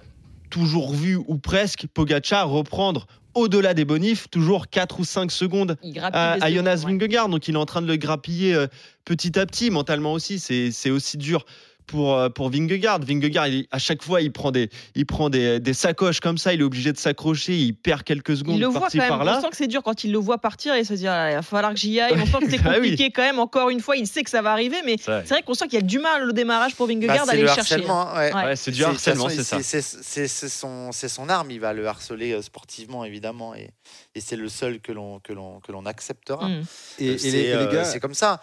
toujours 0.50 0.94
vu 0.94 1.16
ou 1.28 1.38
presque 1.38 1.88
Pogacar 1.94 2.48
reprendre 2.50 3.08
au-delà 3.36 3.74
des 3.74 3.86
bonifs, 3.86 4.30
toujours 4.30 4.70
4 4.70 5.00
ou 5.00 5.06
5 5.06 5.32
secondes 5.32 5.78
à, 6.02 6.34
à 6.34 6.52
Jonas 6.52 6.78
secondes, 6.78 6.98
ouais. 6.98 7.30
Donc 7.30 7.48
il 7.48 7.56
est 7.56 7.58
en 7.58 7.66
train 7.66 7.82
de 7.82 7.88
le 7.88 7.96
grappiller 7.96 8.54
euh, 8.54 8.68
petit 9.06 9.38
à 9.40 9.46
petit, 9.46 9.70
mentalement 9.70 10.14
aussi. 10.14 10.40
C'est 10.40 10.90
aussi 10.90 11.18
dur 11.18 11.46
pour, 11.88 12.16
euh, 12.18 12.30
pour 12.30 12.50
Vingegaard. 12.50 13.00
Vingegaard, 13.02 13.48
il- 13.48 13.68
à 13.72 13.80
chaque 13.80 14.02
fois, 14.04 14.22
il 14.22 14.32
prend, 14.32 14.52
des, 14.52 14.70
il 14.96 15.06
prend 15.06 15.30
des, 15.30 15.60
des 15.60 15.74
sacoches 15.74 16.20
comme 16.20 16.38
ça. 16.38 16.54
Il 16.54 16.62
est 16.62 16.64
obligé 16.64 16.92
de 16.92 16.98
s'accrocher. 16.98 17.54
Il 17.58 17.74
perd 17.74 18.04
quelques 18.04 18.38
secondes 18.38 18.56
Il 18.56 18.62
le 18.62 18.68
voit 18.68 18.88
quand 18.90 18.96
même. 18.98 19.08
par-là. 19.08 19.38
On 19.40 19.42
sent 19.42 19.50
que 19.52 19.58
c'est 19.58 19.68
dur 19.68 19.84
quand 19.84 20.04
il 20.04 20.12
le 20.12 20.18
voit 20.20 20.38
partir 20.38 20.74
et 20.76 20.84
se 20.84 20.94
dire 20.94 21.12
ah, 21.12 21.32
il 21.32 21.36
va 21.36 21.42
falloir 21.42 21.74
que 21.74 21.80
j'y 21.80 22.00
aille. 22.00 22.14
On 22.16 22.26
sent 22.26 22.46
que 22.46 22.52
c'est 22.58 22.64
Bah 22.64 22.76
compliqué 22.76 23.12
quand 23.12 23.22
même. 23.22 23.40
Encore 23.40 23.70
une 23.70 23.80
fois, 23.80 23.96
il 23.98 24.08
sait 24.08 24.24
que 24.24 24.30
ça 24.30 24.42
va 24.42 24.52
arriver, 24.52 24.78
mais 24.86 24.96
C'est 25.00 25.24
vrai. 25.28 25.44
qu'on 25.44 25.54
sent 25.54 25.66
qu'il 25.66 25.76
y 25.80 25.84
a 25.84 25.86
du 25.86 26.00
mal 26.00 26.30
au 26.30 26.32
démarrage 26.32 26.76
pour 26.76 26.88
Bah, 26.88 26.94
Vingegaard 26.94 27.20
c'est 27.22 27.26
d'aller 27.28 27.42
le 27.42 27.48
le 27.48 27.54
chercher. 27.54 27.76
harcèlement. 27.76 28.14
ouais. 28.16 28.34
Ouais. 28.34 28.44
Ouais, 28.46 28.56
c'est 28.56 28.72
du 28.72 28.84
harcèlement, 28.84 29.30
c'est 29.30 29.44
ça. 29.44 29.58
c'est- 29.62 30.28
son, 30.50 30.92
c'est 30.92 31.10
son 31.10 31.30
arme, 31.30 31.52
il 31.52 31.60
va 31.60 31.74
le 31.74 31.88
harceler 31.88 32.34
euh, 32.34 32.42
sportivement, 32.42 33.04
évidemment, 33.06 33.56
et, 33.56 33.70
et 34.16 34.22
c'est 34.22 34.36
le 34.36 34.50
seul 34.50 34.80
que 34.80 34.92
l'on 34.92 35.20
que 35.20 35.34
l'on 35.34 35.60
que 35.60 35.72
l'on 35.72 35.86
acceptera. 35.86 36.48
Mm. 36.48 36.64
Et, 37.00 37.06
et 37.08 37.18
C'est 37.18 37.54
euh, 37.54 37.72
gars, 37.72 37.84
c'est 37.84 38.00
comme 38.00 38.14
ça. 38.14 38.42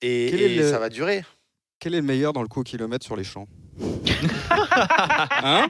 Et, 0.00 0.30
le- 0.56 0.68
ça 0.70 0.78
va 0.78 0.88
durer. 0.88 1.24
Quel 1.82 1.94
est 1.94 2.00
le 2.00 2.06
meilleur 2.06 2.32
dans 2.32 2.42
le 2.42 2.48
coup 2.48 2.60
au 2.60 2.62
kilomètre 2.62 3.04
sur 3.04 3.16
les 3.16 3.24
champs 3.24 3.48
Hein 5.42 5.66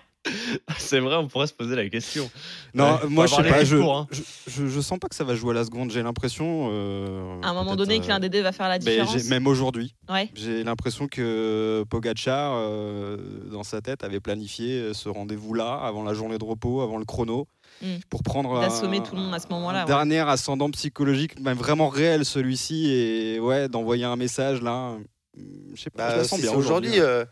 C'est 0.79 1.01
vrai, 1.01 1.17
on 1.17 1.27
pourrait 1.27 1.47
se 1.47 1.53
poser 1.55 1.75
la 1.75 1.89
question. 1.89 2.31
Non, 2.75 2.93
Ouais, 3.03 3.09
moi 3.09 3.27
je 3.27 3.35
sais 3.35 3.43
pas, 3.43 3.65
je, 3.65 3.77
discours, 3.77 3.97
hein. 3.97 4.07
je, 4.13 4.21
je- 4.47 4.67
je 4.69 4.81
sens 4.81 4.99
pas 4.99 5.09
que 5.09 5.15
ça 5.17 5.25
va 5.25 5.35
jouer 5.35 5.51
à 5.53 5.55
la 5.55 5.65
seconde. 5.65 5.91
J'ai 5.91 6.03
l'impression. 6.03 6.69
euh, 6.71 7.41
À 7.43 7.49
un 7.49 7.55
moment 7.55 7.75
donné, 7.77 7.97
euh, 7.99 8.01
que 8.01 8.07
l'un 8.09 8.21
des 8.21 8.29
deux 8.29 8.43
va 8.43 8.53
faire 8.53 8.69
la 8.69 8.75
mais 8.79 8.85
différence. 8.85 9.25
même 9.25 9.47
aujourd'hui, 9.47 9.95
Ouais. 10.11 10.29
j'ai 10.35 10.63
l'impression 10.63 11.09
que 11.09 11.85
Pogacar, 11.91 12.53
euh, 12.57 13.17
dans 13.51 13.63
sa 13.65 13.81
tête, 13.81 14.05
avait 14.05 14.21
planifié 14.21 14.79
euh, 14.79 14.93
ce 14.95 15.09
rendez-vous-là 15.09 15.75
avant 15.83 16.05
la 16.05 16.15
journée 16.15 16.39
de 16.39 16.45
repos, 16.45 16.83
avant 16.83 16.99
le 16.99 17.05
chrono, 17.05 17.49
Mm. 17.81 17.87
pour 18.11 18.23
prendre 18.23 18.61
D'assommer 18.61 18.99
un- 18.99 19.01
tout 19.01 19.17
le 19.17 19.23
monde 19.23 19.35
à 19.35 19.39
ce 19.41 19.49
moment-là, 19.49 19.81
ouais. 19.81 19.87
Dernier 19.87 20.21
ascendant 20.21 20.71
psychologique, 20.71 21.41
même 21.41 21.57
vraiment 21.57 21.89
réel 21.89 22.25
celui-ci, 22.25 22.91
et 22.93 23.41
ouais, 23.41 23.69
d'envoyer 23.69 24.05
un 24.05 24.15
message 24.17 24.61
là. 24.63 24.95
Mm, 25.37 25.75
Je 25.75 25.83
sais 25.83 25.91
pas, 25.91 26.09
je 26.11 26.13
Bah, 26.13 26.17
la 26.19 26.25
sens 26.25 26.39
si 26.39 26.43
bien 26.43 26.51
c'est 26.53 26.57
aujourd'hui, 26.57 27.01
euh, 27.01 27.25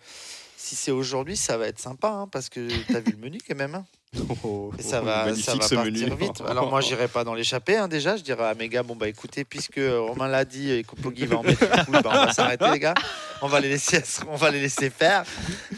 si 0.56 0.76
c'est 0.76 0.90
aujourd'hui, 0.90 1.36
ça 1.36 1.56
va 1.56 1.66
être 1.68 1.78
sympa, 1.80 2.08
hein, 2.08 2.28
parce 2.30 2.48
que 2.48 2.68
tu 2.68 2.96
as 2.96 3.00
vu 3.00 3.12
le 3.12 3.18
menu 3.18 3.38
quand 3.46 3.56
même. 3.56 3.74
hein. 3.74 3.84
Oh, 4.42 4.72
Et 4.76 4.82
ça 4.82 5.00
oh, 5.02 5.04
va, 5.04 5.32
ça 5.36 5.52
va 5.52 5.58
partir 5.58 5.84
menu. 5.84 6.04
vite. 6.16 6.40
Alors 6.48 6.68
moi, 6.68 6.80
j'irai 6.80 7.06
pas 7.06 7.22
dans 7.22 7.34
l'échappée 7.34 7.76
hein, 7.76 7.86
déjà. 7.86 8.16
Je 8.16 8.22
dirais 8.24 8.44
à 8.48 8.54
mes 8.54 8.68
gars, 8.68 8.82
bon 8.82 8.96
bah 8.96 9.06
écoutez, 9.08 9.44
puisque 9.44 9.78
Romain 9.80 10.26
l'a 10.26 10.44
dit 10.44 10.70
et 10.72 10.82
que 10.82 10.96
Poggi 10.96 11.26
va 11.26 11.36
en 11.36 11.42
mettre 11.44 11.62
une 11.62 11.84
couille, 11.84 12.02
bah, 12.02 12.10
on 12.12 12.26
va 12.26 12.32
s'arrêter 12.32 12.68
les 12.72 12.80
gars. 12.80 12.94
On 13.40 13.46
va 13.46 13.60
les 13.60 13.68
laisser, 13.68 14.02
on 14.28 14.34
va 14.36 14.50
les 14.50 14.60
laisser 14.60 14.90
faire, 14.90 15.24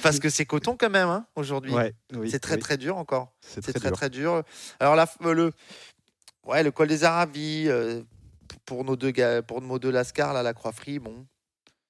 parce 0.03 0.19
que 0.19 0.31
c'est 0.31 0.47
coton 0.47 0.77
quand 0.79 0.89
même 0.91 1.09
hein, 1.11 1.27
aujourd'hui. 1.37 1.73
Ouais, 1.75 1.95
oui, 2.15 2.31
c'est 2.31 2.39
très 2.41 2.55
oui, 2.55 2.61
très 2.61 2.77
dur 2.79 2.97
encore. 2.97 3.33
c'est 3.43 3.61
très 3.61 3.73
très 3.75 3.89
dur. 3.91 3.97
très 3.99 4.11
dur. 4.11 4.43
Alors 4.81 4.97
là, 4.97 5.07
le, 5.21 5.53
ouais, 6.47 6.63
le 6.63 6.71
col 6.71 6.89
des 6.89 7.05
Aravis 7.05 7.69
euh, 7.69 8.01
pour 8.65 8.83
nos 8.85 8.97
deux 8.97 9.11
gars, 9.11 9.43
pour 9.43 9.61
nos 9.61 9.79
deux 9.79 9.91
Lascar 9.91 10.33
là, 10.33 10.43
la 10.43 10.55
Croix 10.55 10.73
Frie, 10.73 10.99
bon, 10.99 11.27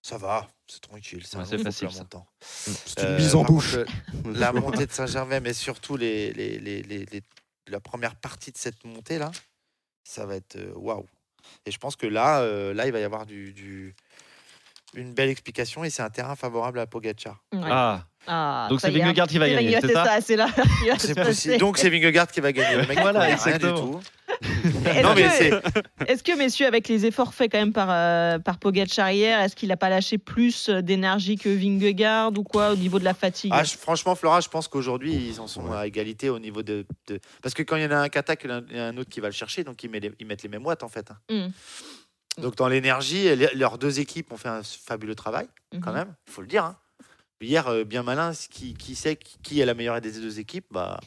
ça 0.03 0.19
va, 0.19 0.49
c'est 0.67 0.81
tranquille, 0.81 1.25
c'est 1.25 1.37
Ouais, 1.37 1.55
un 1.55 1.59
facile, 1.59 1.91
ça. 1.93 2.01
montant. 2.01 2.27
C'est 2.41 3.03
une 3.03 3.09
Euh, 3.11 3.17
mise 3.17 3.35
en 3.35 3.45
bouche. 3.45 3.77
contre, 3.77 3.87
la 4.39 4.53
montée 4.53 4.87
de 4.87 4.93
Saint-Gervais, 4.93 5.41
mais 5.41 5.53
surtout 5.55 5.97
les, 5.97 6.33
les, 6.33 6.59
les, 6.59 6.83
les- 6.83 7.07
les- 7.07 7.23
la 7.69 7.81
première 7.81 8.17
partie 8.17 8.51
de 8.51 8.59
cette 8.59 8.85
montée 8.85 9.19
là, 9.19 9.31
ça 10.05 10.27
va 10.27 10.35
être 10.37 10.57
euh, 10.57 10.73
waouh. 10.75 11.07
Et 11.67 11.71
je 11.71 11.79
pense 11.79 11.95
que 11.97 12.07
là, 12.07 12.41
euh, 12.43 12.75
là, 12.75 12.87
il 12.87 12.93
va 12.93 12.99
y 13.01 13.05
avoir 13.05 13.27
du, 13.27 13.53
du, 13.53 13.95
une 14.95 15.15
belle 15.15 15.31
explication 15.31 15.85
et 15.85 15.91
c'est 15.91 16.03
un 16.03 16.11
terrain 16.11 16.37
favorable 16.37 16.79
à 16.81 16.87
Pogacar. 16.87 17.43
Ouais. 17.53 17.61
Ah, 17.71 18.05
Ah, 18.29 18.67
Donc 18.71 18.81
c'est 18.81 18.89
est, 18.89 18.99
Vingegaard 18.99 19.27
qui 19.27 19.39
va 19.39 19.49
gagner, 19.49 19.79
c'est 19.81 19.93
ça 19.93 20.05
là. 20.37 20.47
possible. 21.25 21.59
Donc 21.59 21.77
c'est 21.79 21.91
Vingegaard 21.91 22.29
qui 22.29 22.41
va 22.41 22.53
gagner. 22.53 22.83
Le 22.83 22.87
mec, 22.87 23.01
Voilà, 23.01 23.31
il 23.31 23.37
connaît 23.37 23.57
rien 23.57 23.59
du 23.59 23.65
exactement. 23.67 23.93
tout. 23.93 24.01
Est-ce 24.87 25.03
Non 25.03 25.15
mais 25.15 25.23
que- 25.25 25.29
c'est 25.31 25.51
Est-ce 26.07 26.23
que, 26.23 26.37
messieurs, 26.39 26.67
avec 26.69 26.87
les 26.89 27.05
efforts 27.05 27.35
faits 27.35 27.51
quand 27.51 27.59
même 27.59 27.73
par, 27.73 27.89
euh, 27.91 28.39
par 28.39 28.59
Pogacar 28.59 29.11
hier, 29.11 29.41
est-ce 29.41 29.57
qu'il 29.57 29.71
n'a 29.71 29.77
pas 29.77 29.89
lâché 29.89 30.19
plus 30.19 30.69
d'énergie 30.71 31.37
que 31.37 31.49
Vingegaard 31.49 32.31
ou 32.39 32.45
quoi 32.45 32.71
au 32.73 32.77
niveau 32.77 32.99
de 33.01 33.05
la 33.05 33.15
fatigue? 33.15 33.51
Ah, 33.53 33.65
je- 33.65 33.77
franchement, 33.77 34.15
Flora, 34.15 34.41
je 34.41 34.49
pense 34.49 34.69
qu'aujourd'hui, 34.69 35.15
ils 35.15 35.41
en 35.41 35.49
sont 35.49 35.73
à 35.73 35.87
égalité 35.89 36.31
au 36.31 36.39
niveau 36.39 36.63
de, 36.63 36.87
de- 37.09 37.19
Parce 37.43 37.55
que 37.55 37.63
quand 37.65 37.75
il 37.77 37.83
y 37.83 37.87
en 37.87 37.91
a 37.91 37.97
un 37.97 38.09
qui 38.09 38.19
attaque, 38.19 38.43
il 38.45 38.51
y 38.51 38.81
en 38.81 38.85
a 38.85 38.89
un 38.89 38.97
autre 38.99 39.11
qui 39.11 39.19
va 39.21 39.29
le 39.29 39.35
chercher, 39.35 39.65
donc 39.65 39.83
ils, 39.83 39.91
mettent 39.91 40.05
les, 40.05 40.13
ils 40.21 40.27
mettent 40.27 40.43
les 40.45 40.49
mêmes 40.49 40.65
watts, 40.65 40.83
en 40.85 40.89
fait. 40.89 41.11
hein. 41.11 41.17
Mm. 41.49 41.51
Donc, 42.39 42.57
dans 42.57 42.69
l'énergie, 42.69 43.35
leurs 43.55 43.79
deux 43.79 44.01
équipes 44.01 44.33
ont 44.33 44.37
fait 44.37 44.49
un 44.49 44.63
fabuleux 44.63 45.15
travail, 45.15 45.49
quand 45.83 45.91
Mhm. 45.91 45.97
même, 45.97 46.15
il 46.27 46.33
faut 46.33 46.41
le 46.43 46.47
dire. 46.49 46.65
hein. 46.65 46.79
Hier, 47.41 47.67
euh, 47.69 47.85
bien 47.85 48.03
malin, 48.05 48.33
qui, 48.51 48.73
qui 48.75 48.95
sait 48.95 49.17
qui 49.17 49.61
est 49.61 49.67
la 49.67 49.75
meilleure 49.75 50.01
des 50.01 50.13
deux 50.13 50.39
équipes 50.39 50.67
bah, 50.71 51.01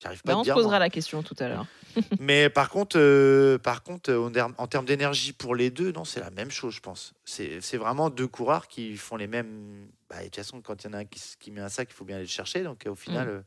J'arrive 0.00 0.22
pas 0.22 0.32
Bah, 0.32 0.36
à 0.36 0.40
on 0.40 0.42
dire. 0.44 0.54
posera 0.54 0.70
moi. 0.70 0.78
la 0.78 0.90
question 0.90 1.24
tout 1.24 1.34
à 1.40 1.48
l'heure. 1.48 1.66
Mais 2.20 2.48
par 2.48 2.68
contre, 2.70 2.96
euh, 2.96 3.58
par 3.58 3.82
contre 3.82 4.10
euh, 4.12 4.30
en, 4.56 4.66
termes- 4.68 4.84
d'énergie 4.86 5.32
pour 5.32 5.56
les 5.56 5.70
deux, 5.70 5.90
non, 5.90 6.04
c'est 6.04 6.20
la 6.20 6.30
même 6.30 6.52
chose, 6.52 6.74
je 6.74 6.80
pense. 6.80 7.12
C'est 7.24 7.76
vraiment 7.76 8.08
deux 8.08 8.28
coureurs 8.28 8.68
qui 8.68 8.96
font 8.96 9.16
les 9.16 9.26
mêmes. 9.26 9.88
Bah, 10.08 10.18
de 10.20 10.24
toute 10.26 10.36
façon, 10.36 10.60
quand 10.62 10.84
il 10.84 10.86
y 10.86 10.90
en 10.90 10.92
a 10.92 10.98
un 10.98 11.04
qui, 11.04 11.50
met 11.50 11.60
un 11.60 11.68
sac, 11.68 11.88
il 11.90 11.94
faut 11.94 12.04
bien 12.04 12.14
aller 12.16 12.24
le 12.26 12.30
chercher. 12.30 12.62
Donc, 12.62 12.84
au 12.88 12.94
final, 12.94 13.26
Mm. 13.26 13.30
euh, 13.30 13.40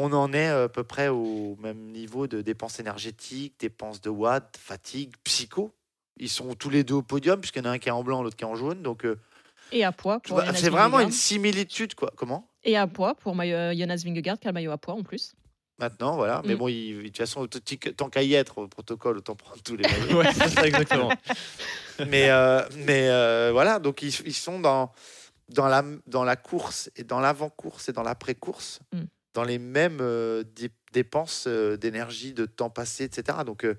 on 0.00 0.12
en 0.12 0.32
est 0.32 0.48
euh, 0.48 0.64
à 0.66 0.68
peu 0.68 0.84
près 0.84 1.08
au 1.08 1.56
même 1.60 1.78
niveau 1.90 2.26
de 2.28 2.40
dépenses 2.40 2.78
énergétiques, 2.78 3.54
dépenses 3.58 4.00
de 4.00 4.10
watts, 4.10 4.56
fatigue, 4.56 5.12
psycho. 5.24 5.72
Ils 6.18 6.28
sont 6.28 6.54
tous 6.54 6.70
les 6.70 6.84
deux 6.84 6.94
au 6.94 7.02
podium, 7.02 7.40
puisqu'il 7.40 7.64
y 7.64 7.66
en 7.66 7.70
a 7.70 7.72
un 7.74 7.78
qui 7.78 7.88
est 7.88 7.92
en 7.92 8.02
blanc, 8.04 8.22
l'autre 8.22 8.36
qui 8.36 8.44
est 8.44 8.46
en 8.46 8.54
jaune. 8.54 8.80
Donc, 8.82 9.04
euh, 9.04 9.18
Et 9.72 9.84
à 9.84 9.92
poids 9.92 10.20
c'est 10.54 10.70
vraiment 10.70 11.00
une 11.00 11.10
similitude, 11.12 11.94
quoi. 11.94 12.12
Comment? 12.16 12.48
Et 12.64 12.76
à 12.76 12.86
poids 12.86 13.14
pour 13.16 13.34
maillot- 13.34 13.76
Jonas 13.76 14.02
Vingegaard, 14.04 14.38
qui 14.38 14.46
a 14.48 14.50
le 14.50 14.54
maillot 14.54 14.70
à 14.72 14.78
poids 14.78 14.94
en 14.94 15.02
plus. 15.02 15.34
Maintenant, 15.80 16.16
voilà. 16.16 16.42
Mais 16.44 16.54
Mm. 16.54 16.58
bon, 16.58 16.68
il- 16.68 16.96
de 16.98 17.02
toute 17.08 17.18
façon, 17.18 17.46
tant 17.96 18.08
qu'à 18.08 18.22
y 18.22 18.34
être 18.34 18.58
au 18.58 18.66
protocole, 18.68 19.18
autant 19.18 19.36
prendre 19.36 19.62
tous 19.62 19.76
les 19.76 19.82
maillots. 20.16 20.18
ouais, 20.18 20.32
c'est 20.32 20.48
ça 20.48 20.66
exactement. 20.66 21.10
mais 22.08 22.30
euh, 22.30 22.62
mais 22.76 23.08
euh, 23.08 23.50
voilà, 23.52 23.78
donc 23.78 24.02
ils, 24.02 24.12
ils 24.26 24.34
sont 24.34 24.58
dans, 24.60 24.90
dans, 25.50 25.66
la, 25.68 25.84
dans 26.06 26.24
la 26.24 26.34
course 26.36 26.90
et 26.96 27.04
dans 27.04 27.20
l'avant-course 27.20 27.88
et 27.88 27.92
dans 27.92 28.02
l'après-course, 28.02 28.80
Mm. 28.92 29.02
Dans 29.38 29.44
les 29.44 29.60
mêmes 29.60 29.98
euh, 30.00 30.42
dé- 30.56 30.72
dépenses 30.92 31.44
euh, 31.46 31.76
d'énergie, 31.76 32.32
de 32.34 32.44
temps 32.44 32.70
passé, 32.70 33.04
etc. 33.04 33.38
Donc 33.46 33.64
euh, 33.64 33.76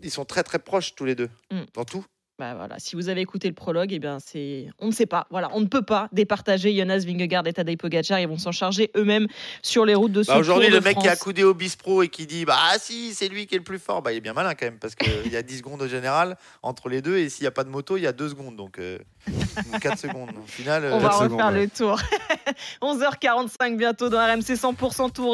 ils 0.00 0.10
sont 0.12 0.24
très 0.24 0.44
très 0.44 0.60
proches 0.60 0.94
tous 0.94 1.04
les 1.04 1.16
deux, 1.16 1.28
Mm. 1.50 1.62
dans 1.74 1.84
tout. 1.84 2.04
Bah 2.38 2.54
voilà, 2.54 2.78
si 2.78 2.96
vous 2.96 3.10
avez 3.10 3.20
écouté 3.20 3.46
le 3.46 3.54
prologue, 3.54 3.92
eh 3.92 3.98
bien 3.98 4.18
c'est, 4.18 4.68
on 4.78 4.86
ne 4.86 4.92
sait 4.92 5.06
pas. 5.06 5.26
Voilà, 5.30 5.50
on 5.52 5.60
ne 5.60 5.66
peut 5.66 5.82
pas 5.82 6.08
départager 6.12 6.74
Jonas 6.74 7.04
Vingegaard 7.06 7.46
et 7.46 7.52
Tadej 7.52 7.76
Pogacar. 7.76 8.20
Ils 8.20 8.26
vont 8.26 8.38
s'en 8.38 8.52
charger 8.52 8.90
eux-mêmes 8.96 9.26
sur 9.62 9.84
les 9.84 9.94
routes 9.94 10.12
de 10.12 10.22
ce 10.22 10.28
Bah, 10.28 10.38
Aujourd'hui, 10.38 10.70
le 10.70 10.80
de 10.80 10.84
mec 10.84 10.98
qui 10.98 11.08
a 11.08 11.16
coudé 11.16 11.44
au 11.44 11.52
Bispro 11.52 12.02
et 12.02 12.08
qui 12.08 12.26
dit 12.26 12.46
Bah 12.46 12.56
ah, 12.58 12.78
si, 12.78 13.12
c'est 13.12 13.28
lui 13.28 13.46
qui 13.46 13.54
est 13.54 13.58
le 13.58 13.64
plus 13.64 13.78
fort, 13.78 14.00
bah, 14.00 14.12
il 14.12 14.16
est 14.16 14.20
bien 14.22 14.32
malin 14.32 14.54
quand 14.54 14.64
même, 14.64 14.78
parce 14.78 14.94
qu'il 14.94 15.30
y 15.30 15.36
a 15.36 15.42
10 15.42 15.58
secondes 15.58 15.82
au 15.82 15.88
général 15.88 16.38
entre 16.62 16.88
les 16.88 17.02
deux, 17.02 17.18
et 17.18 17.28
s'il 17.28 17.44
n'y 17.44 17.48
a 17.48 17.52
pas 17.52 17.64
de 17.64 17.68
moto, 17.70 17.98
il 17.98 18.02
y 18.02 18.06
a 18.06 18.12
2 18.12 18.30
secondes, 18.30 18.56
donc 18.56 18.78
euh, 18.78 18.98
4 19.80 19.98
secondes. 19.98 20.30
Au 20.30 20.46
final, 20.46 20.84
On 20.84 20.96
euh, 20.96 20.98
va 20.98 21.08
refaire 21.10 21.22
secondes, 21.24 21.52
ouais. 21.52 21.60
le 21.60 21.68
tour. 21.68 22.00
11h45 22.82 23.76
bientôt 23.76 24.08
dans 24.08 24.18
RMC 24.18 24.54
100% 24.54 25.12
Tour. 25.12 25.30